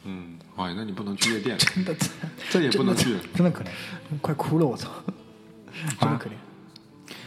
[0.04, 1.94] 嗯，哎，那你不能去夜店，真的，
[2.50, 3.16] 这也不能去。
[3.34, 3.68] 真的可怜，
[4.20, 4.88] 快哭了，我操！
[6.00, 6.32] 真的可怜。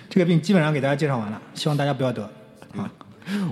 [0.09, 2.23] 这个病基本上给大家介绍完了，希望大家不要得
[2.75, 2.91] 啊。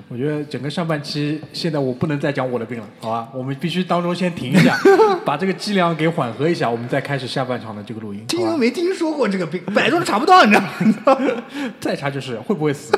[0.07, 3.29] 我觉得整个上半期，现在我不能再讲我的病了，好吧？
[3.33, 4.77] 我们必须当中先停一下，
[5.25, 8.23] 把这个剂量给缓和一下，我们再开始下半场的这个录音。
[8.27, 10.57] 听都没听说过这个病，百度都查不到，你知
[11.03, 11.27] 道吗？
[11.79, 12.91] 再查就是会不会死？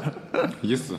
[0.62, 0.94] 已死。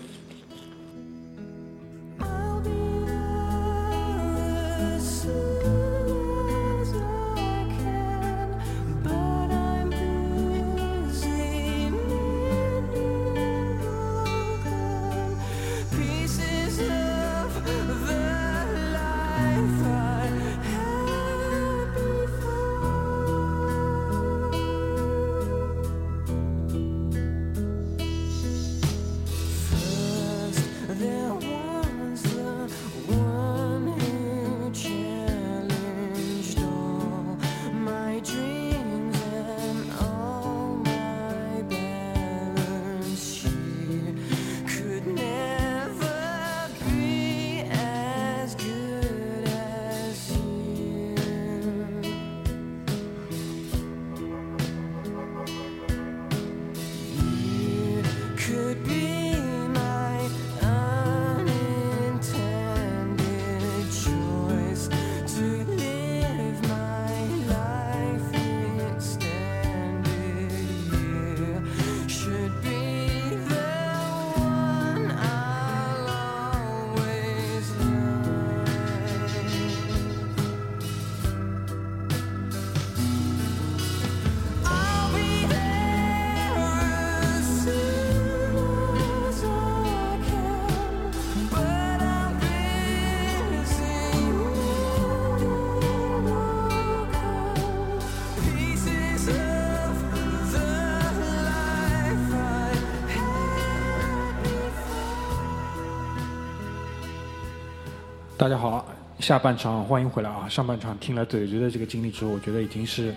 [108.42, 108.84] 大家好，
[109.20, 110.50] 下半场欢迎回来啊！
[110.50, 113.14] 上半场听了嘴嘴的这个经历之后，我觉得已经是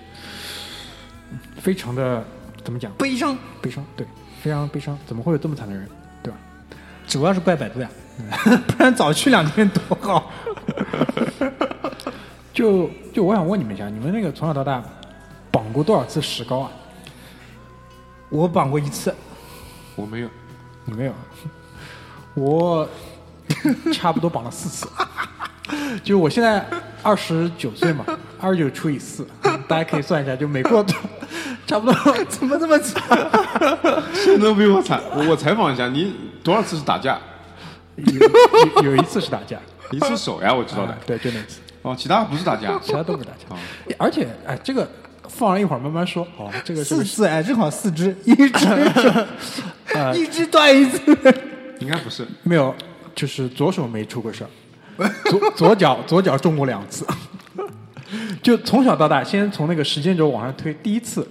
[1.33, 2.23] 嗯非常的
[2.63, 4.07] 怎么讲悲伤，悲伤，对，
[4.43, 4.99] 非常悲伤。
[5.07, 5.89] 怎么会有这么惨的人，
[6.23, 6.39] 对吧？
[7.07, 7.89] 主要是怪百度呀，
[8.69, 10.31] 不然早去两天多好。
[12.53, 14.85] 就就我想问你们一下，你们那个从小到大
[15.51, 16.71] 绑过多少次石膏啊？
[18.29, 19.15] 我绑过一次，
[19.97, 20.29] 我没有，
[20.85, 21.15] 你没有？
[22.37, 22.87] 我
[23.91, 24.87] 差不多绑了四次。
[26.03, 26.64] 就我现在
[27.03, 28.05] 二十九岁嘛，
[28.40, 29.27] 二十九除以四，
[29.66, 30.94] 大家可以算一下，就每过多
[31.66, 33.03] 差不多怎么这么惨？
[34.12, 35.00] 谁能比我惨？
[35.14, 37.18] 我我采访一下，你多少次是打架？
[37.96, 39.57] 有有有一次是打架，
[39.92, 40.98] 一次手呀，我知道的啊。
[41.07, 42.79] 对，就那次，哦，其他不是打架。
[42.83, 43.57] 其他都不是打架哦。
[43.98, 44.87] 而且哎，这个
[45.29, 48.66] 放了一会儿慢慢说，哦，这个是四次哎，正好四只，一只
[49.94, 51.00] 呃一只断一次。
[51.79, 52.27] 应该不是。
[52.42, 52.74] 没有，
[53.14, 54.50] 就是左手没出过事儿，
[55.26, 57.07] 左左脚左脚中过两次，
[58.42, 61.26] 就从小到大，先从那个时间轴往上推，第一次。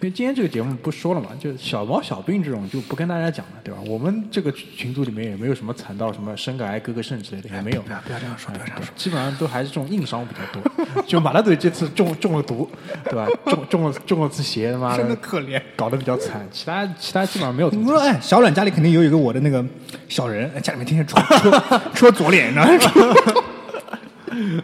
[0.00, 3.80] 因为今天这个节目不说了嘛，就小毛小病这种就不跟大家讲了，对吧？
[3.86, 7.82] 我们这个群组里面也没有什么惨到什么生个癌、割个肾之类的，也没有。
[7.82, 11.02] 不要不要这样说哎不要这样说基本上都还是这种硬伤比较多。
[11.06, 12.68] 就马大嘴这次中中了毒，
[13.04, 13.26] 对吧？
[13.46, 16.46] 中中了中了次邪，他妈真的可怜搞得比较惨。
[16.50, 19.64] 其他其他基本上没有怎你说，哎，小阮家里肯定有一个我的那个
[20.08, 22.64] 小人，家里面天天戳戳 戳左脸，你知道
[23.06, 23.14] 吗？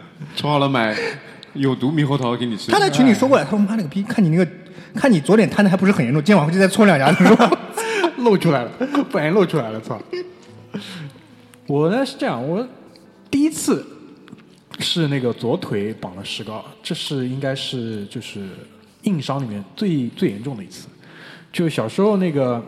[0.35, 0.95] 说好了买
[1.53, 2.79] 有毒猕猴桃给你吃他。
[2.79, 4.51] 在群里说过来，他说妈了个逼，看你那个，
[4.95, 7.51] 看你左脸瘫的还不是很严重，今天晚上就再搓两下，是吧。
[8.17, 8.71] 露出来了，
[9.09, 9.99] 不小心露出来了，操！
[11.67, 12.65] 我呢是这样，我
[13.29, 13.85] 第一次
[14.79, 18.47] 是那个左腿绑了石膏，这是应该是就是
[19.01, 20.87] 硬伤里面最最严重的一次。
[21.51, 22.63] 就小时候那个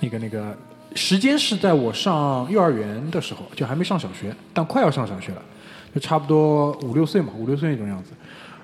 [0.00, 0.56] 那个那个
[0.94, 5.42] 时间是在我上幼儿园的时候，就还没上小学，但快要上小学了，
[5.94, 8.12] 就差不多五六岁嘛，五六岁那种样子。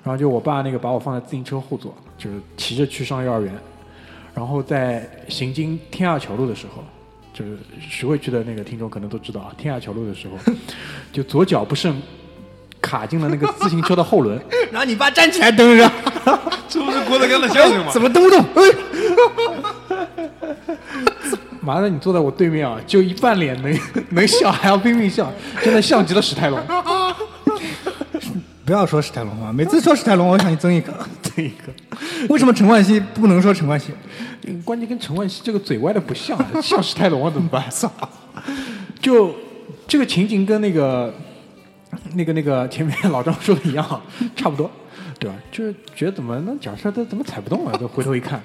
[0.07, 3.53] 然后就我爸那个把我放在自行车后座，就是骑着去上幼儿园。
[4.33, 6.85] 然后在行经天下桥路的时候，
[7.35, 10.39] 就是徐汇区的那个听众可能都知道啊，天下桥路的时候，
[11.13, 12.01] 就左脚不慎
[12.81, 14.41] 卡进了那个自行车的后轮，
[14.71, 15.91] 然后你爸站起来蹬着，
[16.69, 17.91] 这不是郭德纲的相声吗？
[17.91, 18.45] 怎么蹬不动？
[18.55, 18.63] 哎，
[21.61, 23.77] 妈的，你坐在我对面啊，就一半脸能
[24.11, 25.33] 能笑，还要拼命笑，
[25.65, 26.61] 真的像极了史泰龙。
[28.67, 30.93] 不要说史泰龙啊，每次说史泰龙，我想去增一个。
[31.23, 31.73] 争一个，
[32.29, 33.93] 为什么陈冠希不能说陈冠希？
[34.65, 37.65] 关键跟陈冠希这个嘴歪的不像， 像史泰龙啊，怎么办？
[37.71, 37.89] 操！
[39.01, 39.33] 就
[39.87, 41.15] 这个情景跟那个
[42.15, 44.03] 那个那个前面老张说的一样，
[44.35, 44.69] 差不多，
[45.21, 45.37] 对吧？
[45.53, 47.79] 就是觉得怎么那脚车都怎么踩不动啊？
[47.79, 48.43] 就回头一看，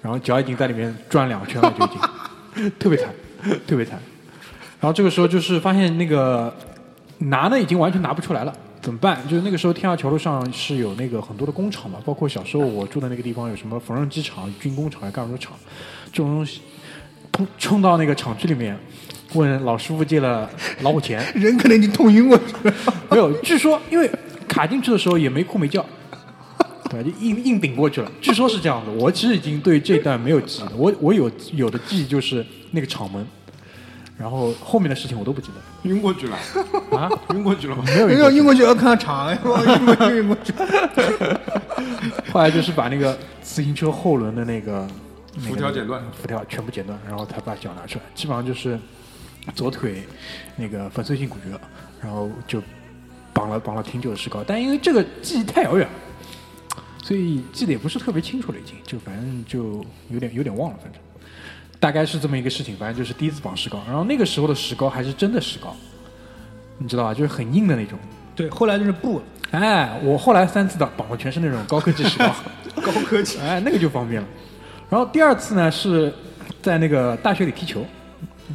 [0.00, 3.08] 然后脚已经在里面转两圈了，就已经特别惨，
[3.66, 3.98] 特别惨。
[4.78, 6.54] 然后这个时候就是发现那个
[7.18, 8.54] 拿呢已经完全拿不出来了，
[8.88, 9.20] 怎么办？
[9.28, 15.52] 就是那个时候天桥桥路上是有那个很多的工厂嘛，包括小时候我住的那个地方有什么缝纫机厂、军工厂、干什么厂，
[16.10, 16.62] 这种东西，
[17.30, 18.74] 冲冲到那个厂区里面，
[19.34, 20.48] 问老师傅借了
[20.80, 22.74] 老虎钳， 人可能已经痛晕过去了。
[23.12, 24.10] 没有，据说因为
[24.48, 25.84] 卡进去的时候也没哭没叫，
[26.88, 28.10] 对，就硬硬顶过去了。
[28.22, 30.72] 据说是这样的，我其实已经对这段没有记忆了。
[30.74, 33.26] 我我有有的记忆就是那个厂门，
[34.18, 36.36] 然后后面的事情我都不记得晕过去了，
[36.90, 37.84] 啊，晕过去了吗？
[37.86, 40.52] 没有没有晕过去要看场，哎呦晕过去晕过去。
[42.32, 44.86] 后来就是把那个自行车后轮的那个
[45.36, 48.04] 那个辐条剪断辐条全部剪断，然后他把脚拿出来。
[48.14, 48.76] 基本上就是
[49.54, 50.02] 左腿
[50.56, 51.58] 那个粉碎性骨折，
[52.00, 52.60] 然后就
[53.32, 54.42] 绑了绑了挺久的石膏。
[54.44, 55.94] 但因为这个记忆太遥远了，
[57.04, 61.00] 所以记得也不是特别清楚了，已经就反正就有点有点忘了，反正
[61.80, 62.76] 大概是这么一个事情。
[62.76, 65.74] 反正就是第一次绑石膏，然后那个时候的石膏还是真的石膏，
[66.78, 67.14] 你知道吧？
[67.14, 67.98] 就是很硬的那种。
[68.34, 72.32] 对，后来就是布，哎，我后来三次的绑的全是那种高科技石膏，
[72.80, 73.38] 高科技。
[73.40, 74.28] 哎，那个就方便了。
[74.88, 76.12] 然后第二次呢是
[76.62, 77.84] 在那个大学里踢球，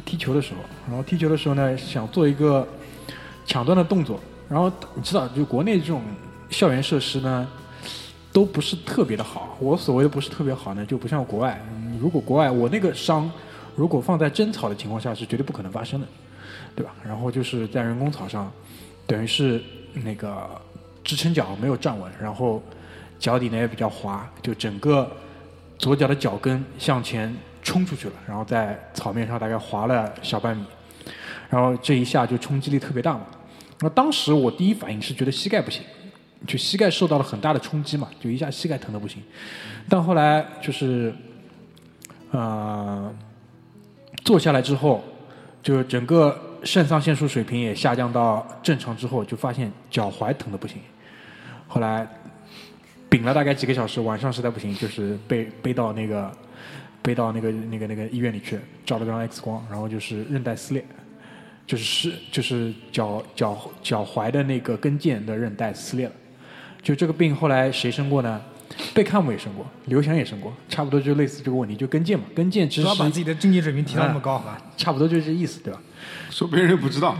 [0.04, 2.66] 踢球的时候，然后踢球的时候呢想做一个
[3.44, 6.02] 抢断的动作，然后你知道，就国内这种
[6.48, 7.46] 校园设施呢
[8.34, 9.56] 都不是特别的好。
[9.60, 11.58] 我所谓的不是特别好呢，就不像国外。
[11.70, 13.30] 嗯如果国外我那个伤，
[13.76, 16.06] 如果放在真草的情况下是绝对不可能发生的，
[16.74, 16.92] 对吧？
[17.02, 18.52] 然后就是在人工草上，
[19.06, 19.62] 等于是
[20.02, 20.50] 那个
[21.04, 22.60] 支撑脚没有站稳，然后
[23.18, 25.08] 脚底呢也比较滑，就整个
[25.78, 30.64] 左脚的脚跟向前冲出去了，然后在草面上大概滑了小半米，
[31.48, 33.22] 然后这一下就冲击力特别大嘛。
[33.80, 35.82] 那当时我第一反应是觉得膝盖不行，
[36.46, 39.22] 就膝盖受到了很大的冲击嘛，就一下膝盖疼的不行。
[39.88, 41.14] 但后来就是，
[42.30, 43.14] 呃，
[44.24, 45.02] 坐下来之后，
[45.62, 50.78] 就整个肾上腺素水平也下降到正常之后，就发现脚踝疼的不行。
[51.66, 52.06] 后来
[53.08, 56.30] 顶了大概几个小时，晚上实在不行，就是被背到那个
[57.02, 60.84] 背到那个那个那个医院里去，照了张 X 光，然后就是韧带撕裂，
[61.66, 66.12] 就是是就是脚脚脚踝的那个跟腱的韧带撕裂了。
[66.84, 68.40] 就这个病后来谁生过呢？
[68.92, 74.60] 贝克汉姆也生过，刘翔也生过，差不多就类似这个问题，就跟腱嘛，跟腱其实把自己的竞技水平提到那么高，好吧？
[74.76, 75.80] 差不多就是这意思，对吧？
[76.30, 77.16] 说别人又不知道，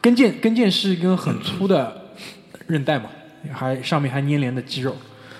[0.00, 2.10] 跟腱跟腱是一根很粗的
[2.66, 3.06] 韧带嘛，
[3.50, 4.94] 还上面还粘连的肌肉，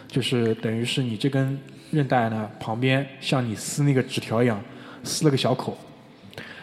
[0.09, 1.59] 就是等于是你这根
[1.91, 4.59] 韧带呢旁边像你撕那个纸条一样
[5.05, 5.77] 撕了个小口，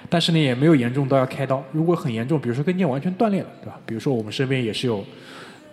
[0.10, 1.64] 但是呢也没有严重到要开刀。
[1.72, 3.80] 如果很严重，比如说跟腱完全断裂了，对吧？
[3.86, 5.06] 比如说我们身边也是有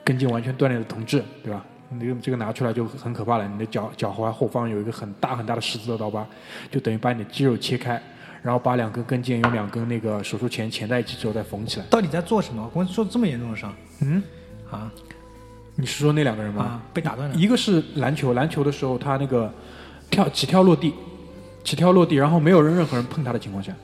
[0.06, 1.64] 跟腱完全断裂的同志，对吧？
[1.88, 6.24] 你这个这个拿出来就很可怕了，你的脚脚踝后方有一个很大很大的十字的刀疤，
[6.70, 8.00] 就等于把你的肌肉切开，
[8.40, 11.86] 然后把两根跟腱用两根那个手术钳钳在一起之后再缝起来。
[11.90, 12.70] 到底在做什么？
[12.72, 14.22] 我受这么严重的伤嗯，
[14.70, 14.90] 啊
[15.74, 16.62] 你是说那两个人吗？
[16.62, 16.82] 啊！
[16.94, 17.34] 被打断了。
[17.34, 19.52] 一个是篮球，篮球的时候他那个
[20.08, 20.94] 跳起跳落地，
[21.62, 23.74] 起跳落地，然后没有人任何人碰他的情况下，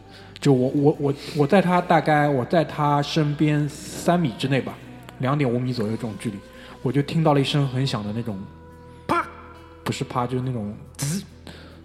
[0.41, 4.73] 就我我我我在他大概我在他身边三米之内吧，
[5.23, 6.37] 两点五米左右这种距离，
[6.83, 8.39] 我就听到了一声很响的那种
[9.07, 9.27] 啪，
[9.83, 11.23] 不是啪就是那种滋。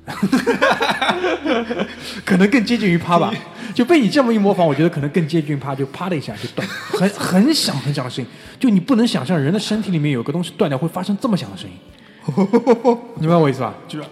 [2.24, 3.30] 可能更接近于啪吧，
[3.74, 7.10] 就被你这么一模仿，我觉得可能更接近于啪，就啪的一下就断，很
[7.44, 11.76] 很响很响的声音，就你不能想象人的身体里面有个东西断掉会发生这么响的声音，
[13.16, 13.76] 你明白我意思吧？
[13.86, 14.06] 就是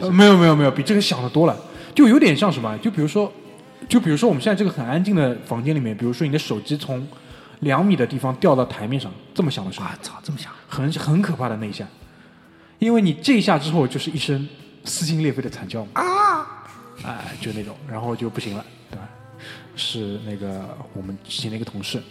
[0.00, 1.56] 呃，没有没有没有，比这个响的多了，
[1.96, 2.78] 就有点像什么？
[2.78, 3.32] 就比如说，
[3.88, 7.04] 就比如说我们现在这个很安静的房间里面，比如说你的手机从
[7.60, 10.52] 两米的地方掉到台面上，这么响的声音啊，，操，这么响！
[10.68, 11.86] 很很可怕的那一下，
[12.78, 14.48] 因为你这一下之后就是一声
[14.84, 16.64] 撕心裂肺的惨叫嘛啊，
[17.04, 19.08] 哎，就那种，然后就不行了，对吧？
[19.74, 22.02] 是那个我们之前的一个同事，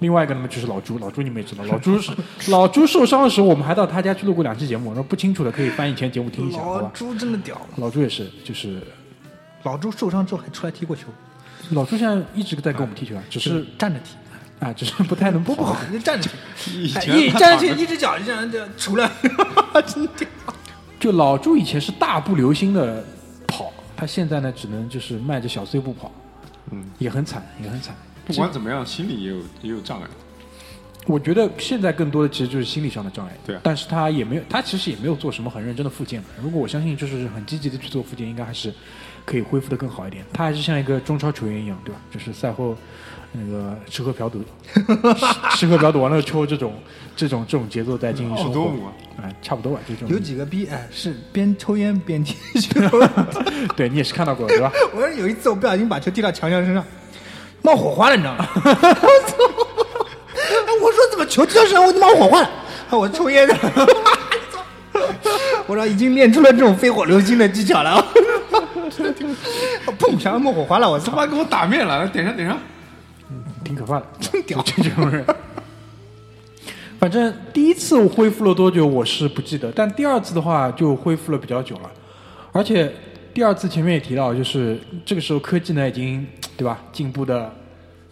[0.00, 2.12] 另外一个呢就是老朱，老朱你们也知道，老朱是
[2.50, 6.80] 老朱受伤的时候，我们还到他家去录过两期节目，然后不清楚的可以翻以前节目听一下，好吧？
[6.82, 8.80] 老朱真的屌，老朱也是，就是
[9.62, 11.08] 老朱受伤之后还出来踢过球，
[11.70, 14.14] 老朱现在一直在跟我们踢球啊，只是站着踢，
[14.64, 19.10] 啊，只是不太能跑不不好，就站着踢，哎以前他一站着踢，躺着一只脚就这样这样出来，
[19.86, 20.26] 真屌。
[20.98, 23.04] 就老朱以前是大步流星的
[23.46, 26.10] 跑，他现在呢只能就是迈着小碎步跑，
[26.70, 27.94] 嗯，也很惨，也很惨。
[28.26, 30.08] 不管怎么样，心里也有也有障碍。
[31.06, 33.32] 我觉得现在更多的其实就是心理上的障碍。
[33.46, 36.22] 对啊但是他也没有，他其实也没有做什么很认真的复健。
[36.42, 38.72] 如果我相信就是很积极的去做复健，应该还是
[39.24, 40.24] 可以恢复的更好一点。
[40.32, 42.00] 他还是像一个中超球员一样，对吧？
[42.10, 42.76] 就是赛后
[43.32, 44.42] 那个吃喝嫖赌，
[44.72, 46.72] 吃 吃喝嫖赌完了之后这种
[47.14, 48.92] 这种这种节奏在进行生活啊。
[49.22, 50.08] 哎，差不多吧，就这种。
[50.08, 52.80] 有几个逼哎是边抽烟边踢球。
[53.76, 54.72] 对你也是看到过对吧？
[54.94, 56.84] 我说有一次我不小心把球踢到强强身上，
[57.62, 58.48] 冒火花了，你知道吗？
[58.54, 58.60] 我
[59.28, 59.36] 操！
[61.36, 62.50] 我说怎么球踢到身上我火化了？
[62.90, 63.56] 啊，我抽烟的。
[65.66, 68.04] 我说已经练出了这种飞火流星的技巧了。
[69.98, 70.18] 砰！
[70.20, 71.10] 想要冒火花了，我操！
[71.10, 72.56] 他妈给我打灭了，点上点上。
[73.64, 75.24] 挺可怕的，真屌这种人。
[77.00, 81.90] 反正第一次我恢复了多久我是不记得，但第二次的话就恢复了比较久了，
[82.52, 82.92] 而且
[83.32, 86.26] 第二次前面也提到，就是这个时候科技呢已经
[86.56, 87.52] 对吧进步的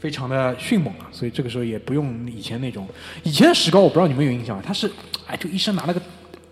[0.02, 2.88] 非常的迅猛啊，所以这个时候也不用以前那种
[3.22, 4.62] 以前的石膏我不知道你们有印象吗？
[4.66, 4.90] 他是
[5.28, 6.02] 哎就医生拿了个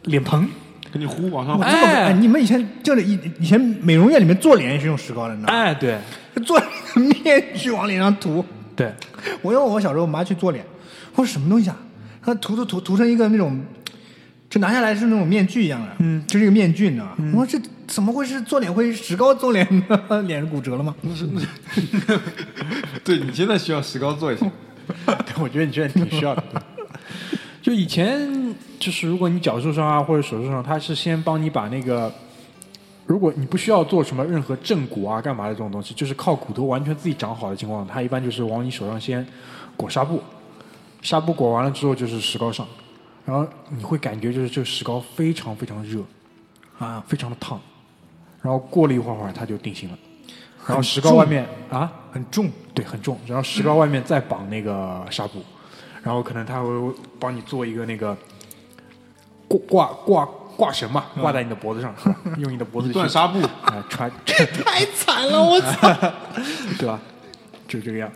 [0.05, 0.49] 脸盆，
[0.93, 5.59] 给你呼往上呼我这么哎哎，你们以前就是以以前美容院里面做脸也是用石膏的，你知道吗？
[5.59, 5.99] 哎对
[6.47, 6.63] 做
[6.95, 8.45] 面具往脸上涂。
[8.77, 8.95] 对，
[9.43, 10.65] 我因为我小时候我妈去做脸，
[11.17, 11.77] 我说什么东西啊？
[12.25, 13.61] 她涂涂涂涂成一个那种，
[14.51, 17.17] 就拿下来是那种面具一样的，嗯，就是一个面具，你知道吗？
[17.33, 20.23] 我说这怎么会是做脸会石膏做脸呢？
[20.23, 20.93] 脸是骨折了吗？
[23.05, 24.45] 对你现在需要石膏做一下。
[25.07, 26.43] 对，我觉得你现在挺需要的。
[27.63, 28.29] 就以前
[28.81, 32.13] 就是，如果你脚受伤啊或者手受伤，他是先帮你把那个，
[33.07, 39.25] 如果你不需要做什么任何正骨啊干嘛的这种东西，就是靠骨头完全自己长好的情况，他一般就是往你手上先
[39.77, 40.21] 裹纱布，
[41.03, 42.67] 纱布裹完了之后就是石膏上，
[43.31, 46.03] 然后你会感觉就是这个石膏非常非常热，
[46.81, 47.61] 啊，非常的烫，
[48.43, 49.97] 然后过了一会儿会儿它就定型了，
[50.67, 51.93] 然后石膏外面啊。
[52.11, 53.17] 很重，对，很重。
[53.25, 55.41] 然后石膏外面再绑那个纱布，
[56.03, 56.69] 然后可能他会
[57.21, 58.17] 帮你做一个那个
[59.47, 61.95] 挂挂挂挂绳嘛，挂在你的脖子上，
[62.39, 65.89] 用你的脖子去断纱布，啊穿，这 太惨了，我操！
[66.77, 66.99] 对吧？
[67.69, 68.11] 就这个样。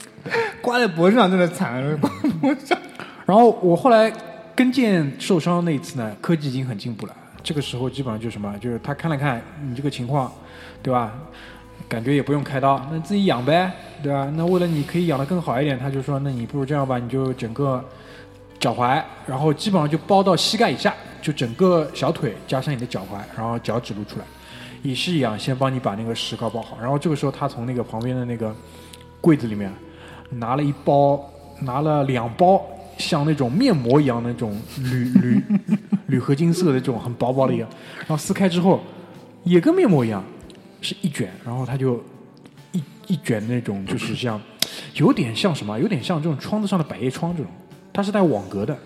[0.60, 2.10] 挂在脖子上真的惨了，挂
[2.40, 2.76] 脖子上。
[3.24, 4.12] 然后我后来
[4.54, 7.16] 跟腱受伤那一次呢，科技已经很进步了。
[7.42, 10.32] 这个时候基本上就是什么，就是他看了看你这个情况，
[10.82, 11.12] 对吧？
[11.86, 13.70] 感觉也不用开刀，那自己养呗，
[14.02, 14.32] 对吧？
[14.36, 17.84] 那为了你可以养得更好一点，他就说，那你不如这样吧，你就整个
[18.58, 24.24] 脚踝，然后基本上就包到膝盖以下，就整个小腿加上你的脚踝，然后脚趾露出来，
[24.82, 26.78] 也是一样，先帮你把那个石膏包好。
[26.80, 28.54] 然后这个时候他从那个旁边的那个
[29.20, 29.70] 柜子里面
[30.30, 31.22] 拿了一包，
[31.60, 32.64] 拿了两包
[32.98, 35.42] 像那种面膜一样的那种铝铝
[36.06, 37.64] 铝合金色的这种很薄薄的一个，
[37.98, 38.80] 然后撕开之后
[39.44, 40.22] 也跟面膜一样，
[40.80, 42.02] 是一卷，然后它就
[42.72, 44.40] 一一卷那种就是像
[44.94, 47.50] 有点像什么，有点像这种窗子上的百叶窗这种，
[47.92, 48.76] 它是带网格的，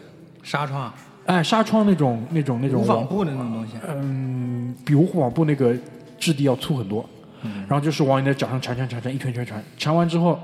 [0.42, 0.92] 纱窗，
[1.26, 3.52] 哎，纱窗那种那种那种网无纺布的那种。
[3.52, 5.76] 东西，嗯，比无纺布那个
[6.18, 7.08] 质地要粗很多。
[7.68, 10.40] 然后就是往你的脚上缠缠缠缠，一圈圈缠，缠完之后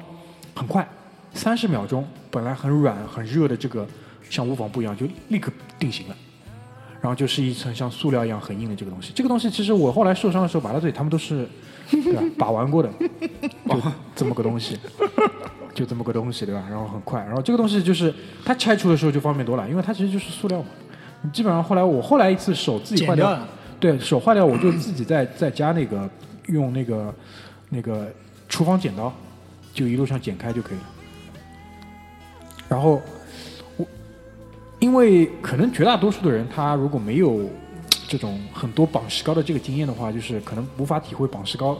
[0.54, 0.86] 很快，
[1.34, 3.86] 三十秒钟，本来很软很热的这个
[4.30, 6.16] 像无纺布一样，就立刻定型了。
[7.00, 9.12] 然后就是一层像塑料一样很硬的这个东西。
[9.14, 11.46] 这个东西其实我后来受伤的时候拔到这里，他们都是
[11.90, 12.90] 对吧 把玩过的，
[13.68, 13.82] 就
[14.16, 14.78] 这么个东西。
[15.74, 16.64] 就这么个东西，对吧？
[16.70, 18.14] 然后很快，然后这个东西就是
[18.44, 20.68] 它拆除的时候就方便多了，因为它其实就是塑料嘛。
[21.22, 23.36] 你基本上后来我后来一次手自己坏掉，
[23.80, 26.08] 对手坏掉我就自己在 在家那个
[26.46, 27.12] 用那个
[27.70, 28.08] 那个
[28.48, 29.12] 厨房剪刀，
[29.72, 30.84] 就一路上剪开就可以了。
[32.68, 33.02] 然后
[33.76, 33.86] 我
[34.78, 37.48] 因为可能绝大多数的人他如果没有
[38.08, 41.78] 这种很多绑石膏的这个经验的话，就是可能无法体会绑石膏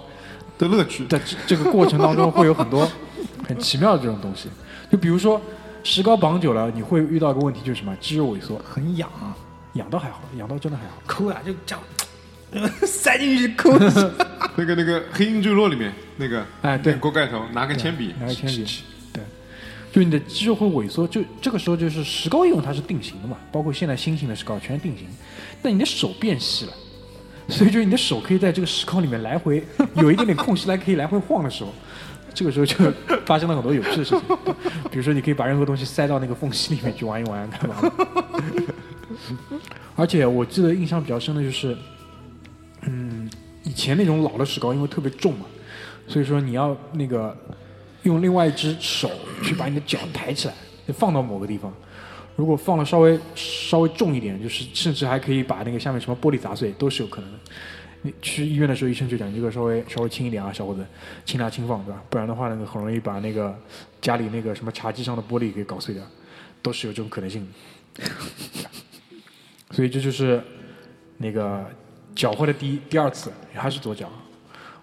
[0.59, 1.07] 的乐趣。
[1.07, 2.89] 在这这个过程当中会有很多
[3.47, 4.49] 很奇妙的这种东西。
[4.91, 5.41] 就比如说
[5.83, 9.37] 石膏绑久了，你会遇到一个问题，就是什么肌肉萎缩，很痒啊，
[9.75, 10.95] 痒到还好，痒到真的还好。
[11.07, 13.71] 抠啊就这样塞进去抠。
[14.57, 18.94] 那个那个《黑鹰坠落》里面那个，哎对锅盖头拿个铅笔，拿个铅笔，对，
[19.95, 25.07] 就你的肌肉会萎缩，就这个时候就是石膏，因为它是定型的嘛，包括现在新型的石膏全是定型，
[25.63, 26.73] 但你的手变细了，
[27.49, 29.63] 所以就是你的手可以在这个石膏里面来回
[29.95, 31.73] 有一点点空隙来可以来回晃的时候，
[32.35, 32.75] 这个时候就
[33.25, 34.21] 发生了很多有趣的事情，
[34.91, 37.77] 比如说你可以把任何东西塞到那个缝隙里面去玩一玩，干嘛？
[39.95, 41.77] 而且我记得印象比较深的就是，
[42.83, 43.31] 嗯，
[43.63, 45.47] 以前那种老的石膏因为特别重嘛，
[46.09, 47.37] 所以说你要那个
[48.05, 49.11] 用另外一只手
[49.43, 50.55] 去把你的脚抬起来，
[50.95, 51.71] 放到某个地方。
[52.37, 57.39] 如果放的稍微稍微重一点，就是甚至还可以把那个下面什么玻璃砸碎，都是有可能的。
[58.03, 60.85] 你去医院的时候，医生就讲你这个稍微稍微轻一点啊，小伙子，
[61.25, 62.03] 轻拿轻放，对吧？
[62.11, 63.57] 不然的话，那个很容易把那个
[64.01, 66.03] 家里那个什么茶几上的玻璃给搞碎掉，
[66.61, 67.49] 都是有这种可能性
[67.95, 68.05] 的。
[69.71, 70.43] 所以这就是
[71.17, 71.65] 那个
[72.15, 74.11] 脚坏的第一第二次，还是左脚。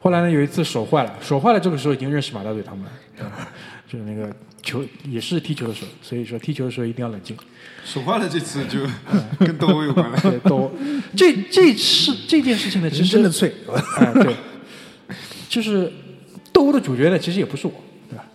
[0.03, 3.47] 后来呢，有一次手坏了，手坏了，这个时候已经认识马大嘴他们了，对 吧
[3.87, 4.33] 就是那个
[4.63, 7.37] 球也是踢球的时候，所以说踢球的时候一定要冷静。
[7.85, 8.79] 手坏了这次就
[9.45, 10.17] 跟斗殴有关了。
[10.21, 10.71] 对，都
[11.15, 13.53] 这这事这件事情呢，其实真的脆，
[13.99, 14.35] 哎，对，
[15.47, 15.91] 就是
[16.51, 17.73] 斗殴的主角呢，其实也不是我，
[18.09, 18.25] 对吧？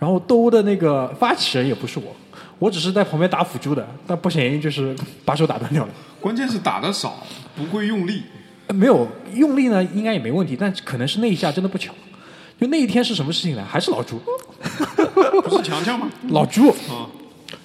[0.00, 2.16] 然后斗殴的那个发起人也不是我，
[2.58, 5.92] 我只是在旁边打辅助的，但不小心就是把手打断掉了。
[6.20, 8.22] 关键是打的少，不会用力。
[8.72, 11.92] 呃没有用力呢，应该也没问题，但可能是那一下真的不巧。
[12.58, 13.64] 就那一天是什么事情呢？
[13.68, 14.18] 还是老朱，
[15.42, 16.08] 不是强强吗？
[16.30, 17.06] 老朱啊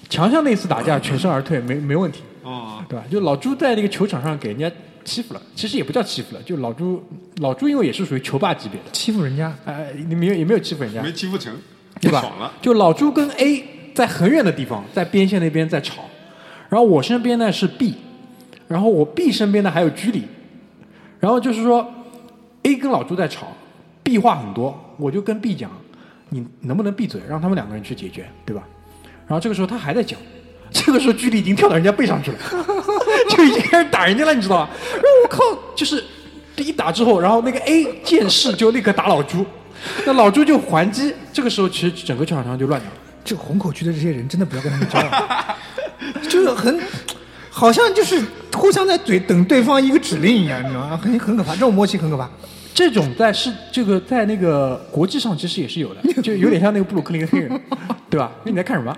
[0.08, 3.04] 强强那次打架全身而退，没没问题，啊，对吧？
[3.10, 4.70] 就老朱在那个球场上给人家
[5.04, 7.02] 欺负了，其实也不叫欺负了，就老朱
[7.36, 11.54] 老朱因为也是属于球霸级别的，欺负人家，哎、你没有也没有欺负人家，没欺负成，
[12.00, 12.20] 对吧？
[12.20, 12.52] 爽了。
[12.60, 16.02] 就老朱跟 A 在很远的地方，在边线那边在吵，
[16.70, 17.94] 然后我身边呢是 B，
[18.66, 20.24] 然后我 B 身边呢还有居里，
[21.20, 21.86] 然后就是说
[22.62, 23.48] A 跟老朱在吵
[24.02, 25.70] ，B 话很多，我就跟 B 讲，
[26.30, 28.62] 你能不能闭嘴，让他们两个人去解决，对吧？
[29.26, 30.18] 然后这个时候他还在讲，
[30.70, 32.38] 这个时候距离已经跳到人家背上去了，
[33.30, 34.70] 就已经开始打人家了，你知道吧？
[34.94, 35.42] 然后我靠，
[35.74, 36.02] 就是
[36.56, 39.44] 这一打之后，然后那个 A 见势就立刻打老朱，
[40.06, 42.96] 那老朱就还击，这个时候其实整个球场上就乱掉了。
[43.24, 45.56] 这个虹口区的这些人真的不要跟他们交往，
[46.28, 46.80] 就是很，
[47.58, 50.96] 好像就是互相在怼等对方一个指令一样，你知道吗？
[50.96, 52.30] 很很可怕，这种默契很可怕。
[52.72, 57.60] 这种在是这个在那个国际上其实也是有的， 就有点像那个布鲁克林黑人，
[58.08, 58.30] 对吧？
[58.44, 58.96] 那你在看什么？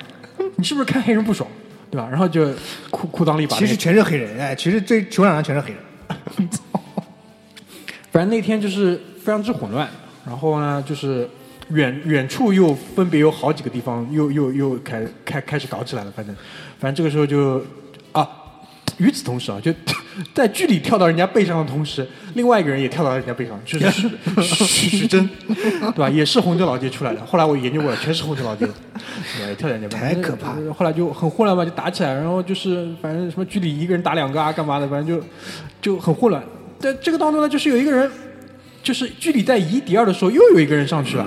[0.57, 1.49] 你是不是看黑人不爽，
[1.91, 2.07] 对吧？
[2.11, 2.53] 然后就
[2.91, 6.49] 裤裤裆里把、其实全是黑人，哎，其实这球场上全是黑人。
[8.13, 9.89] 反正那天就是非常之混乱，
[10.27, 11.27] 然后呢，就是
[11.71, 16.37] 远远处又分别有好几个地方又又又开开开始搞起来了，反正
[16.79, 17.65] 反正这个时候就
[18.13, 18.29] 啊，
[19.01, 19.73] 与此同时啊，就
[20.35, 24.09] 在距离跳到人家背上的同时，另外一个人也跳到了人家背上，就是
[24.43, 26.09] 许许许真，对吧？
[26.09, 28.67] 也是红酒老街出来的，后来我研究过了，全是红酒老街，
[29.39, 30.55] 对，跳在人家背上太可怕。
[30.77, 35.25] 后来就很混乱嘛，就打起来，然后就是反正什么居里一个人打两个啊，干嘛的，反正就
[35.81, 36.43] 就很混乱。
[36.79, 38.11] 在这个当中呢，就是有一个人，
[38.83, 41.27] 就是居里在移第二的时候，又有一个人上去了，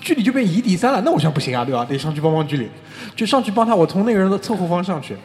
[0.00, 1.02] 居里就变移第三了。
[1.04, 1.84] 那我想不行啊，对吧？
[1.84, 2.68] 得上去帮帮居里，
[3.14, 3.74] 就上去帮他。
[3.74, 5.16] 我从那个人的侧后方上去，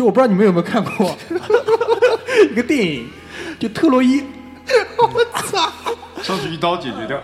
[0.00, 1.14] 就我不知道你们有没有看过。
[2.50, 3.06] 一个电影，
[3.58, 4.24] 就特洛伊，
[4.96, 5.70] 我操。
[6.22, 7.20] 上去一刀解决掉。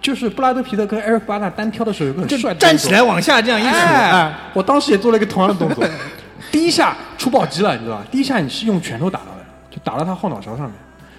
[0.00, 4.10] 就是布拉德皮特跟艾瑞克巴纳单挑的时候，有个很就帅的站起来往下这样一杵，哎。
[4.12, 5.84] 哎，我当时也做了一个同样的动作，
[6.50, 8.06] 第一下出暴击了，你知道吧？
[8.10, 10.72] 第一下你是用拳头打到的，就打到他后脑勺上面，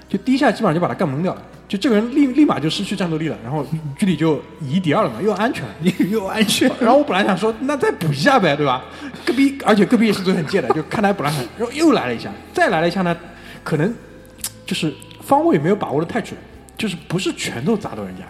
[0.09, 3.63] 就第一下基本上就把他干懵掉了，就这个人立立马就失去战斗力了，然后
[3.95, 5.75] 居里就一敌二了嘛，又安全了。
[6.09, 6.69] 又安全。
[6.79, 8.83] 然后我本来想说，那再补一下呗，对吧？
[9.23, 13.15] 隔壁，而且隔壁也是嘴很贱的，就看他补了很，然后又来了一下，再来了一下呢，
[13.63, 13.93] 可能
[14.65, 14.91] 就是
[15.21, 16.35] 方位没有把握的太准，
[16.75, 18.23] 就是不是拳头砸到人家，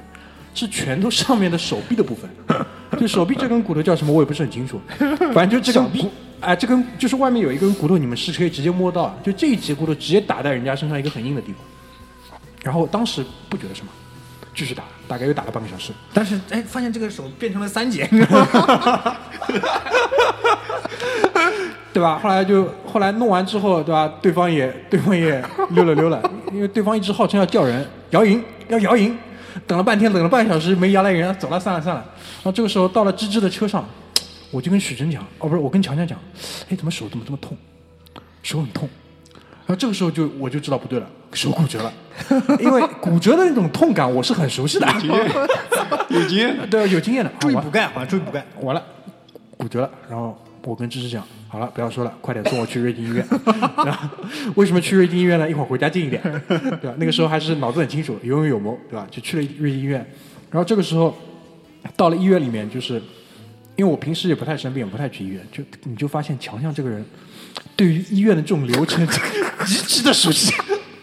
[0.53, 2.29] 是拳头上面的手臂的部分，
[2.99, 4.81] 就手臂这根骨头叫什么我也不是很清楚，
[5.33, 6.11] 反正就这根骨，
[6.41, 11.61] 哎，这根就是外面有一根骨头，你们是可以直接摸到，就这一节骨头直接打在人家身上一个很硬的地方，
[12.63, 13.91] 然后当时不觉得什么，
[14.53, 15.93] 继续打，大概又打了半个小时。
[16.13, 18.07] 但是哎，发现这个手变成了三节？
[21.91, 22.19] 对吧？
[22.21, 24.07] 后来就后来弄完之后，对吧？
[24.21, 26.21] 对方也对方也溜了溜了，
[26.53, 29.17] 因为对方一直号称要叫人摇赢，要摇赢，
[29.65, 32.01] 等了半天，等了半个小时没摇来人，走了，算了算了。
[32.37, 33.83] 然后这个时候到了芝芝的车上，
[34.51, 36.17] 我就跟许真讲，哦不是，我跟强强讲，
[36.69, 37.57] 哎，怎么手怎么这么痛？
[38.43, 38.87] 手很痛。
[39.69, 41.93] 然后这个时候就我就知道不对了，手骨折了，
[42.59, 44.87] 因为骨折的那种痛感我是很熟悉的，
[46.09, 47.29] 有经验， 对，有经验的。
[47.29, 48.43] 啊注意补钙，好像注意补钙。
[48.61, 48.83] 完了，
[49.57, 49.91] 骨折了。
[50.09, 53.23] 然后我跟芝芝讲，好了，不要说了，快点送我去瑞金医院。
[53.85, 54.09] 然后
[54.55, 55.47] 为什么去瑞金医院呢？
[55.47, 56.57] 一会儿回家近一点，对
[56.89, 56.95] 吧？
[56.97, 59.07] 那个时候还是脑子很清楚，有勇有谋，对吧？
[59.11, 60.03] 就去了瑞金医院。
[60.49, 61.15] 然后这个时候
[61.95, 62.95] 到了医院里面，就是
[63.75, 67.05] 因为我平时也不太生病，不太去医院，就你就发现强强这个人
[67.75, 69.07] 对于医院的这种流程
[69.65, 70.53] 极其的熟悉。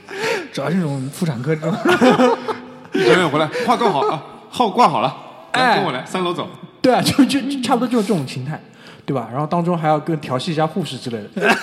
[0.52, 1.72] 主要是这种妇产科这种，
[2.94, 5.14] 一转眼回来，话挂好啊，号挂好了，
[5.52, 6.48] 来哎跟我来，三楼走。
[6.80, 8.58] 对啊，就就就差不多就是这种形态，
[9.04, 9.28] 对吧？
[9.30, 11.56] 然后当中还要跟调戏一下护士之类的，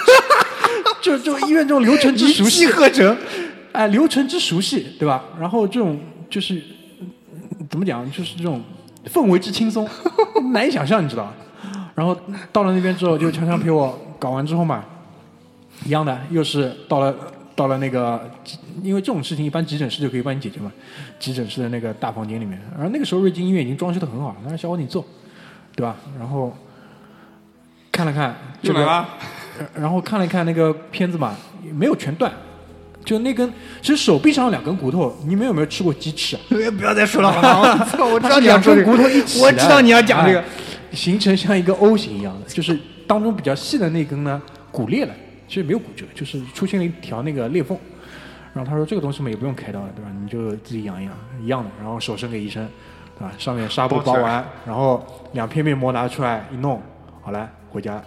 [1.02, 3.18] 就就医院这种流程之熟悉，合成。
[3.72, 5.24] 哎，流程之熟悉，对吧？
[5.40, 6.62] 然后这种就是
[7.02, 7.08] 嗯
[7.72, 8.62] 怎么讲，就是这种
[9.12, 9.90] 氛围之轻松，
[10.54, 11.34] 难以想象，你知道吧？
[11.96, 12.16] 然后
[12.52, 14.86] 到了那边之后，就常常陪我搞完之后嘛，
[15.84, 17.14] 一样的，又是到了
[17.58, 18.32] 到了那个，
[18.82, 20.72] 因为这种事情一般急诊室就可以帮你解决嘛，
[21.20, 22.58] 急诊室的那个大房间里面。
[22.74, 25.06] 然后那个时候瑞金医院已经装修的很好了，他说小伙你坐，
[25.76, 25.98] 对吧？
[26.18, 26.56] 然后
[27.92, 29.10] 看了看这个，又来啦，
[29.60, 31.36] 呃然后看了看那个片子嘛，
[31.74, 32.32] 没有全断，
[33.04, 33.52] 就那根，
[33.82, 36.40] 其实手臂上有两根骨头，你们有没有吃过鸡翅啊？
[36.50, 37.28] 不要再说了？
[37.30, 38.06] 我操！
[38.08, 40.46] 我知道你要两根说这个骨头一起，我知道你要讲这个哎，
[40.94, 44.42] 形成像一个 O 型一样的，就是当中比较细的那根呢
[44.72, 45.14] 骨裂了，
[45.48, 47.78] 其实没有骨折，就是出现了一条那个裂缝。
[48.54, 50.12] 然后他说这个东西嘛也不用开刀了，对吧？
[50.22, 51.70] 你就自己养一养，一样的。
[51.82, 52.68] 然后手伸给医生，
[53.18, 53.32] 对吧？
[53.38, 56.80] 上面纱布包完，然后两片面膜拿出来一弄，
[57.22, 58.04] 好了，回家了，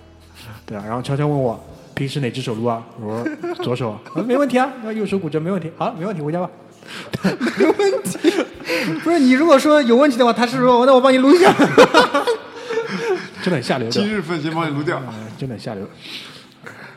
[0.65, 0.85] 对吧？
[0.87, 1.59] 然后悄悄问我
[1.95, 2.85] 平时哪只手撸啊？
[3.01, 6.49] 我说左手，啊没问题啊，那右手骨折没问题，好，没问题，回家吧。
[7.25, 8.31] 没问题
[9.03, 11.53] 不是你如果说有问题的话，他是说那我帮你撸一下。
[13.47, 14.13] 真的很下流的今。
[14.13, 15.01] 日份先帮你撸掉。
[15.07, 15.89] 嗯，真的很下流。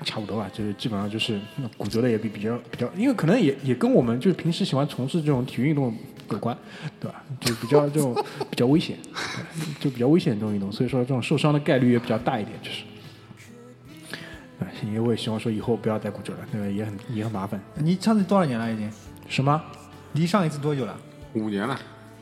[0.03, 1.39] 差不多吧，就是基本上就是
[1.77, 5.95] 骨折的也比比较比较，因为可能也也跟我们就是平时喜欢从事这种体育运动
[6.31, 6.57] 有关，
[6.99, 7.21] 对吧？
[7.39, 8.15] 就比较这种
[8.49, 8.97] 比较危险，
[9.79, 12.83] 就比较危险的这种运动，所以说这种受伤的概率也比较大一点，就是。
[14.59, 16.67] 啊，因为我也希望说以后不要再骨折了，对吧？
[16.67, 17.61] 也很也很麻烦。
[17.75, 18.91] 你上次多少年了已经？
[19.27, 19.61] 什么？
[20.13, 20.97] 离上一次多久了？
[21.33, 21.79] 五年了，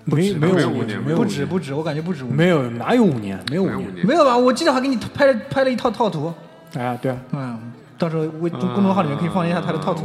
[0.10, 2.36] 没没有五没有五年没有不止不止，我感觉不止五年。
[2.38, 3.38] 没有哪有五年？
[3.50, 4.06] 没有五年。
[4.06, 4.38] 没有吧？
[4.38, 6.34] 我记得还给你拍了拍了一套套图。
[6.78, 7.60] 啊，对啊，嗯，
[7.98, 10.04] 到时候微公众号里面可以放一下他的套图。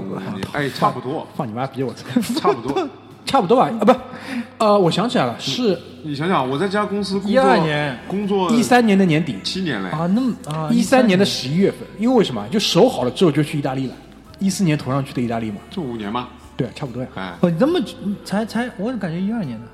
[0.53, 1.83] 哎，差不多，放你妈逼！
[1.83, 2.89] 我操，差不多。
[3.25, 3.71] 差不多吧？
[3.81, 3.95] 啊，不，
[4.59, 7.99] 呃，我想起来了，是你想想，我在这家公司工作12年。
[8.09, 8.99] 工作一三年。
[8.99, 9.25] 的年。
[9.25, 9.81] 底，七年。
[9.81, 11.17] 嘞，啊，那么啊，一三年。
[11.17, 12.45] 的十一月份，因为为什么？
[12.49, 13.95] 就手好了之后就去意大利了，
[14.41, 14.77] 一四年。
[14.77, 16.11] 投上去的意大利嘛，就五年。
[16.13, 17.81] 嘛，对，差不多呀，哎，哦，这么
[18.25, 19.67] 才才，我感觉一二年的，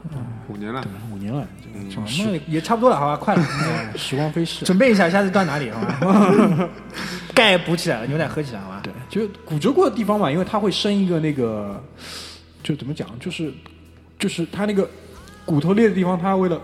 [0.48, 1.46] 五年了，五年了，
[1.90, 3.42] 这个时那也差不多了，好吧，快了。
[3.42, 4.64] 哎时光飞逝。
[4.64, 6.68] 准备一下，下次到哪里好吧？
[7.34, 8.80] 钙补起来了，牛奶喝起来好吧？
[8.82, 11.82] 对，就骨折过的地方嘛，因为它会生一个那个，
[12.62, 13.52] 就怎么讲，就是
[14.18, 14.88] 就是它那个
[15.44, 16.60] 骨头裂的地方，它为了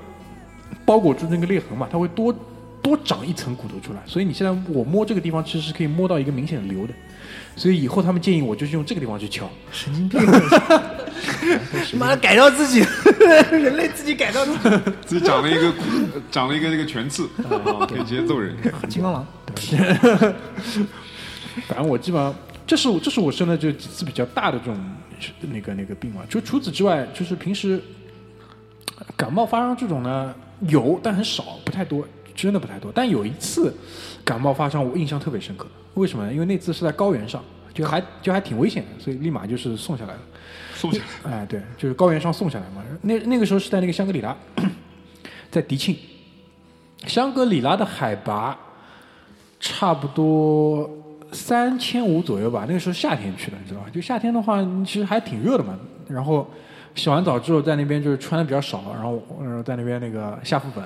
[0.84, 2.34] 包裹住那个裂痕嘛，它会多
[2.80, 6.94] 多长一层骨头出来，所以你现在我摸这个地方，其实是可以摸到一个明显的瘤的。
[7.56, 10.20] 所以以后他们建议我就是用这个地方去敲，神经病！
[11.98, 12.80] 妈的，改造自己，
[13.50, 14.58] 人类自己改造自己。
[15.06, 15.72] 自己长了一个
[16.30, 18.56] 长了一个这个全刺，啊可以直接揍人。
[18.88, 19.26] 金刚狼，
[21.68, 22.34] 反正我基本上，
[22.66, 24.76] 这是我这是我生的这几次比较大的这种
[25.40, 26.22] 那个那个病嘛。
[26.28, 27.80] 就除此之外，就是平时
[28.98, 30.34] 呃感冒发烧这种呢
[30.68, 32.90] 有，但很少，不太多，真的不太多。
[32.94, 33.74] 但有一次
[34.24, 35.66] 感冒发烧，我印象特别深刻。
[35.94, 36.32] 为什么呢？
[36.32, 40.20] 因为那次是在高原上，就还就还挺危险的，所以立马就是送下来了。
[40.74, 42.82] 送下来，哎，对，就是高原上送下来嘛。
[43.02, 44.36] 那那个时候是在那个香格里拉，
[45.50, 45.96] 在迪庆，
[47.06, 48.58] 香格里拉的海拔
[49.60, 50.90] 差不多
[51.30, 52.64] 三千五左右吧。
[52.66, 53.86] 那个时候夏天去的，你知道吧？
[53.90, 55.78] 就夏天的话，其实还挺热的嘛。
[56.08, 56.50] 然后
[56.96, 60.84] 洗完澡之后，在那边就是穿的比较少，然后然后在那边那个下腹粉。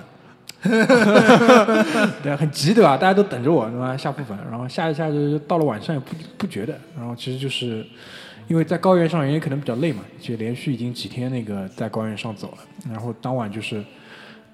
[2.22, 2.96] 对，很急，对吧？
[2.96, 3.96] 大家都等着我，对吧？
[3.96, 7.84] 下部分，然后下一下就到了晚上也不不觉得，然后其实就是
[8.46, 12.58] 因为在高原上人也可能比较累嘛，就连续已经几天那个在高原上走了，
[12.90, 13.82] 然后当晚就是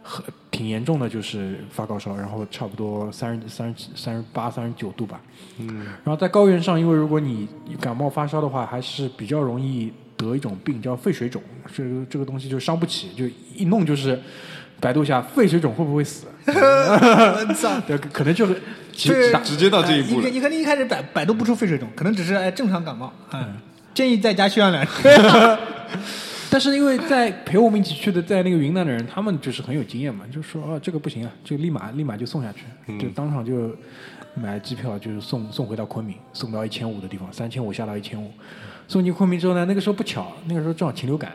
[0.02, 5.20] 很挺严重的，就是发高烧，然后差不多三十三十三十八、三十九度吧。
[5.58, 5.86] 嗯。
[6.04, 7.48] 然后在高原上，因为如果你
[7.80, 11.42] 感冒发烧的话，还是比较容易得一种病叫肺水肿，
[11.74, 14.20] 这个这个东西就伤不起，就一弄就是。
[14.84, 16.26] 百度一下肺水肿会不会死？
[16.46, 17.80] 我操！
[17.88, 18.60] 对，可能就是
[18.92, 23.10] 直接到这一步你肯定一开始百百度不出肺水肿，可能只是哎正常感冒。
[23.32, 23.56] 嗯，
[23.94, 25.18] 建议在家休养两天。
[26.52, 33.74] 但是因为在陪我们一起去的，在那个云南的人，他们就是很有经验嘛，就说哦这个不行啊，就立马立马就送下去，就当场就
[34.34, 38.30] 买机票，就是送送回到昆明，送到一千五的地方，三千五下到一千五，
[38.86, 41.32] 送进昆明之后呢，那个时候不巧，那个时候正好禽流感，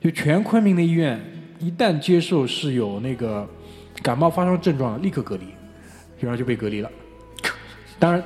[0.00, 1.18] 就全昆明的医院
[1.62, 3.48] 一旦接受是有那个
[4.02, 5.44] 感冒发烧症状的，立刻隔离，
[6.18, 6.90] 然后就被隔离了。
[8.00, 8.20] 当然，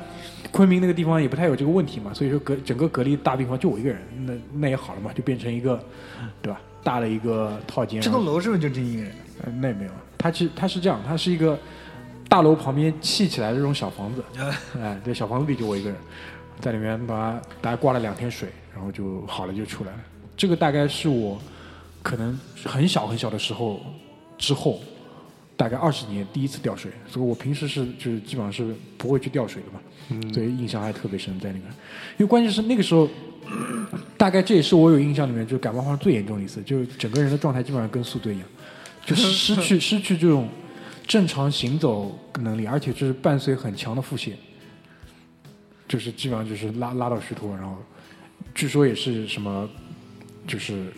[0.51, 5.78] 昆明那个地方也不太有这个问题嘛，所以说隔整个隔离大病房就我一个人，那那也好了嘛，就变成一个，
[6.41, 6.59] 对吧？
[6.82, 8.01] 大的一个套间。
[8.01, 9.12] 这栋楼是不是就这一个人？
[9.45, 11.59] 呃，那也没有，它其实它是这样，它是一个
[12.26, 14.24] 大楼旁边砌起来的这种小房子，
[14.80, 15.99] 哎，对，小房子里就我一个人，
[16.59, 19.99] 在里面把大概挂了两天水，然后就好了就出来了。
[20.39, 21.39] 这个大概是我
[22.07, 23.80] 可能很小很小的时候
[24.38, 24.80] 之后，
[25.57, 31.66] 大概二十年第一次掉水，所以我平时是就是基本上是不会去掉水的嘛，所以印象还特别深在那个，
[32.18, 33.09] 因为关键是那个时候。
[34.18, 38.48] 大概这也是我有印象里面就感冒发烧最严重的一次，就是整个人的状态基本上跟宿醉一样，
[39.04, 40.48] 就失去 失去这种
[41.07, 44.32] 正常行走能力，而且就是伴随很强的腹泻。
[45.86, 47.76] 就是基本上就是拉拉到虚脱，然后
[48.52, 49.70] 据说也是什么，
[50.44, 50.92] 就是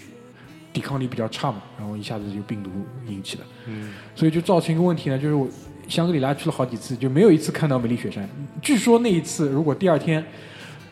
[0.73, 2.71] 抵抗力比较差嘛，然后一下子就病毒
[3.07, 5.49] 引起的，嗯，所以就造成一个问题呢，就是我
[5.89, 8.29] 香格里拉去了好几次，就没有一次看到美丽雪山。
[8.61, 10.25] 据说那一次如果第二天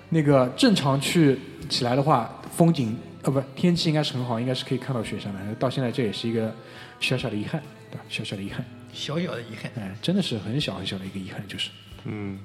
[0.09, 5.55] 那个正常去起来的话，风景呃不天气应该是很好，应该是可以看到雪山的。
[5.57, 6.55] 到现在这也是一个
[7.01, 8.05] 小小的遗憾，对吧？
[8.09, 9.71] 小小的遗憾，小小的遗憾。
[9.77, 11.71] 哎，真的是很小很小的一个遗憾，就是。
[12.05, 12.39] 嗯，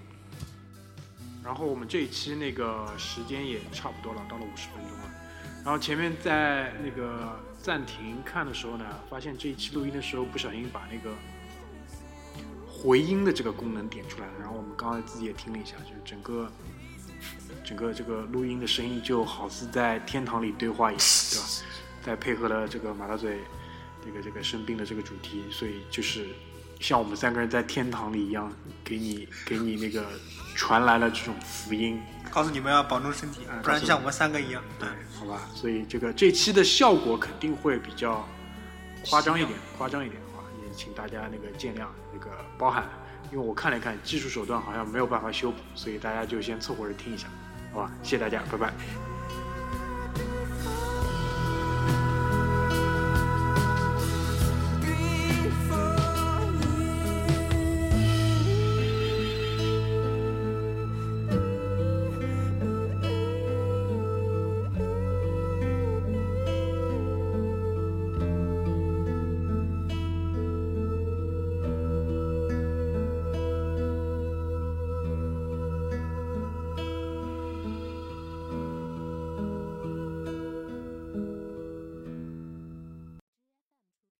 [1.43, 5.10] 然后我们这一期那个时间也差不多了，到了五十分钟了。
[5.63, 11.15] 然后前面在那个暂停看的时候呢，发现这一期录音的时候不小心把那个
[12.67, 14.33] 回音的这个功能点出来了。
[14.39, 16.51] 然后我们刚才自己也听了一下，就是整个
[17.63, 20.99] 整个这个录音的声音就好似在天堂里对话一样，
[21.31, 21.45] 对吧？
[22.01, 23.39] 再配合了这个马大嘴
[24.03, 26.25] 这个这个生病的这个主题，所以就是
[26.79, 28.51] 像我们三个人在天堂里一样，
[28.83, 30.03] 给你给你那个
[30.55, 34.61] 传来了这种福音，告诉你们要保重身体啊，不然像我们三个一样。
[34.79, 34.87] 对，
[35.19, 38.27] 好吧，所以这个这期的效果肯定会比较
[39.09, 42.87] 夸张一点，夸张一点啊，也请大家那个见谅，那个包涵，
[43.31, 47.27] 因为我看了一看技术手段好像没有办法修补，所以大家就先凑合着听一下，
[47.73, 49.10] 好吧，谢谢大家，拜拜。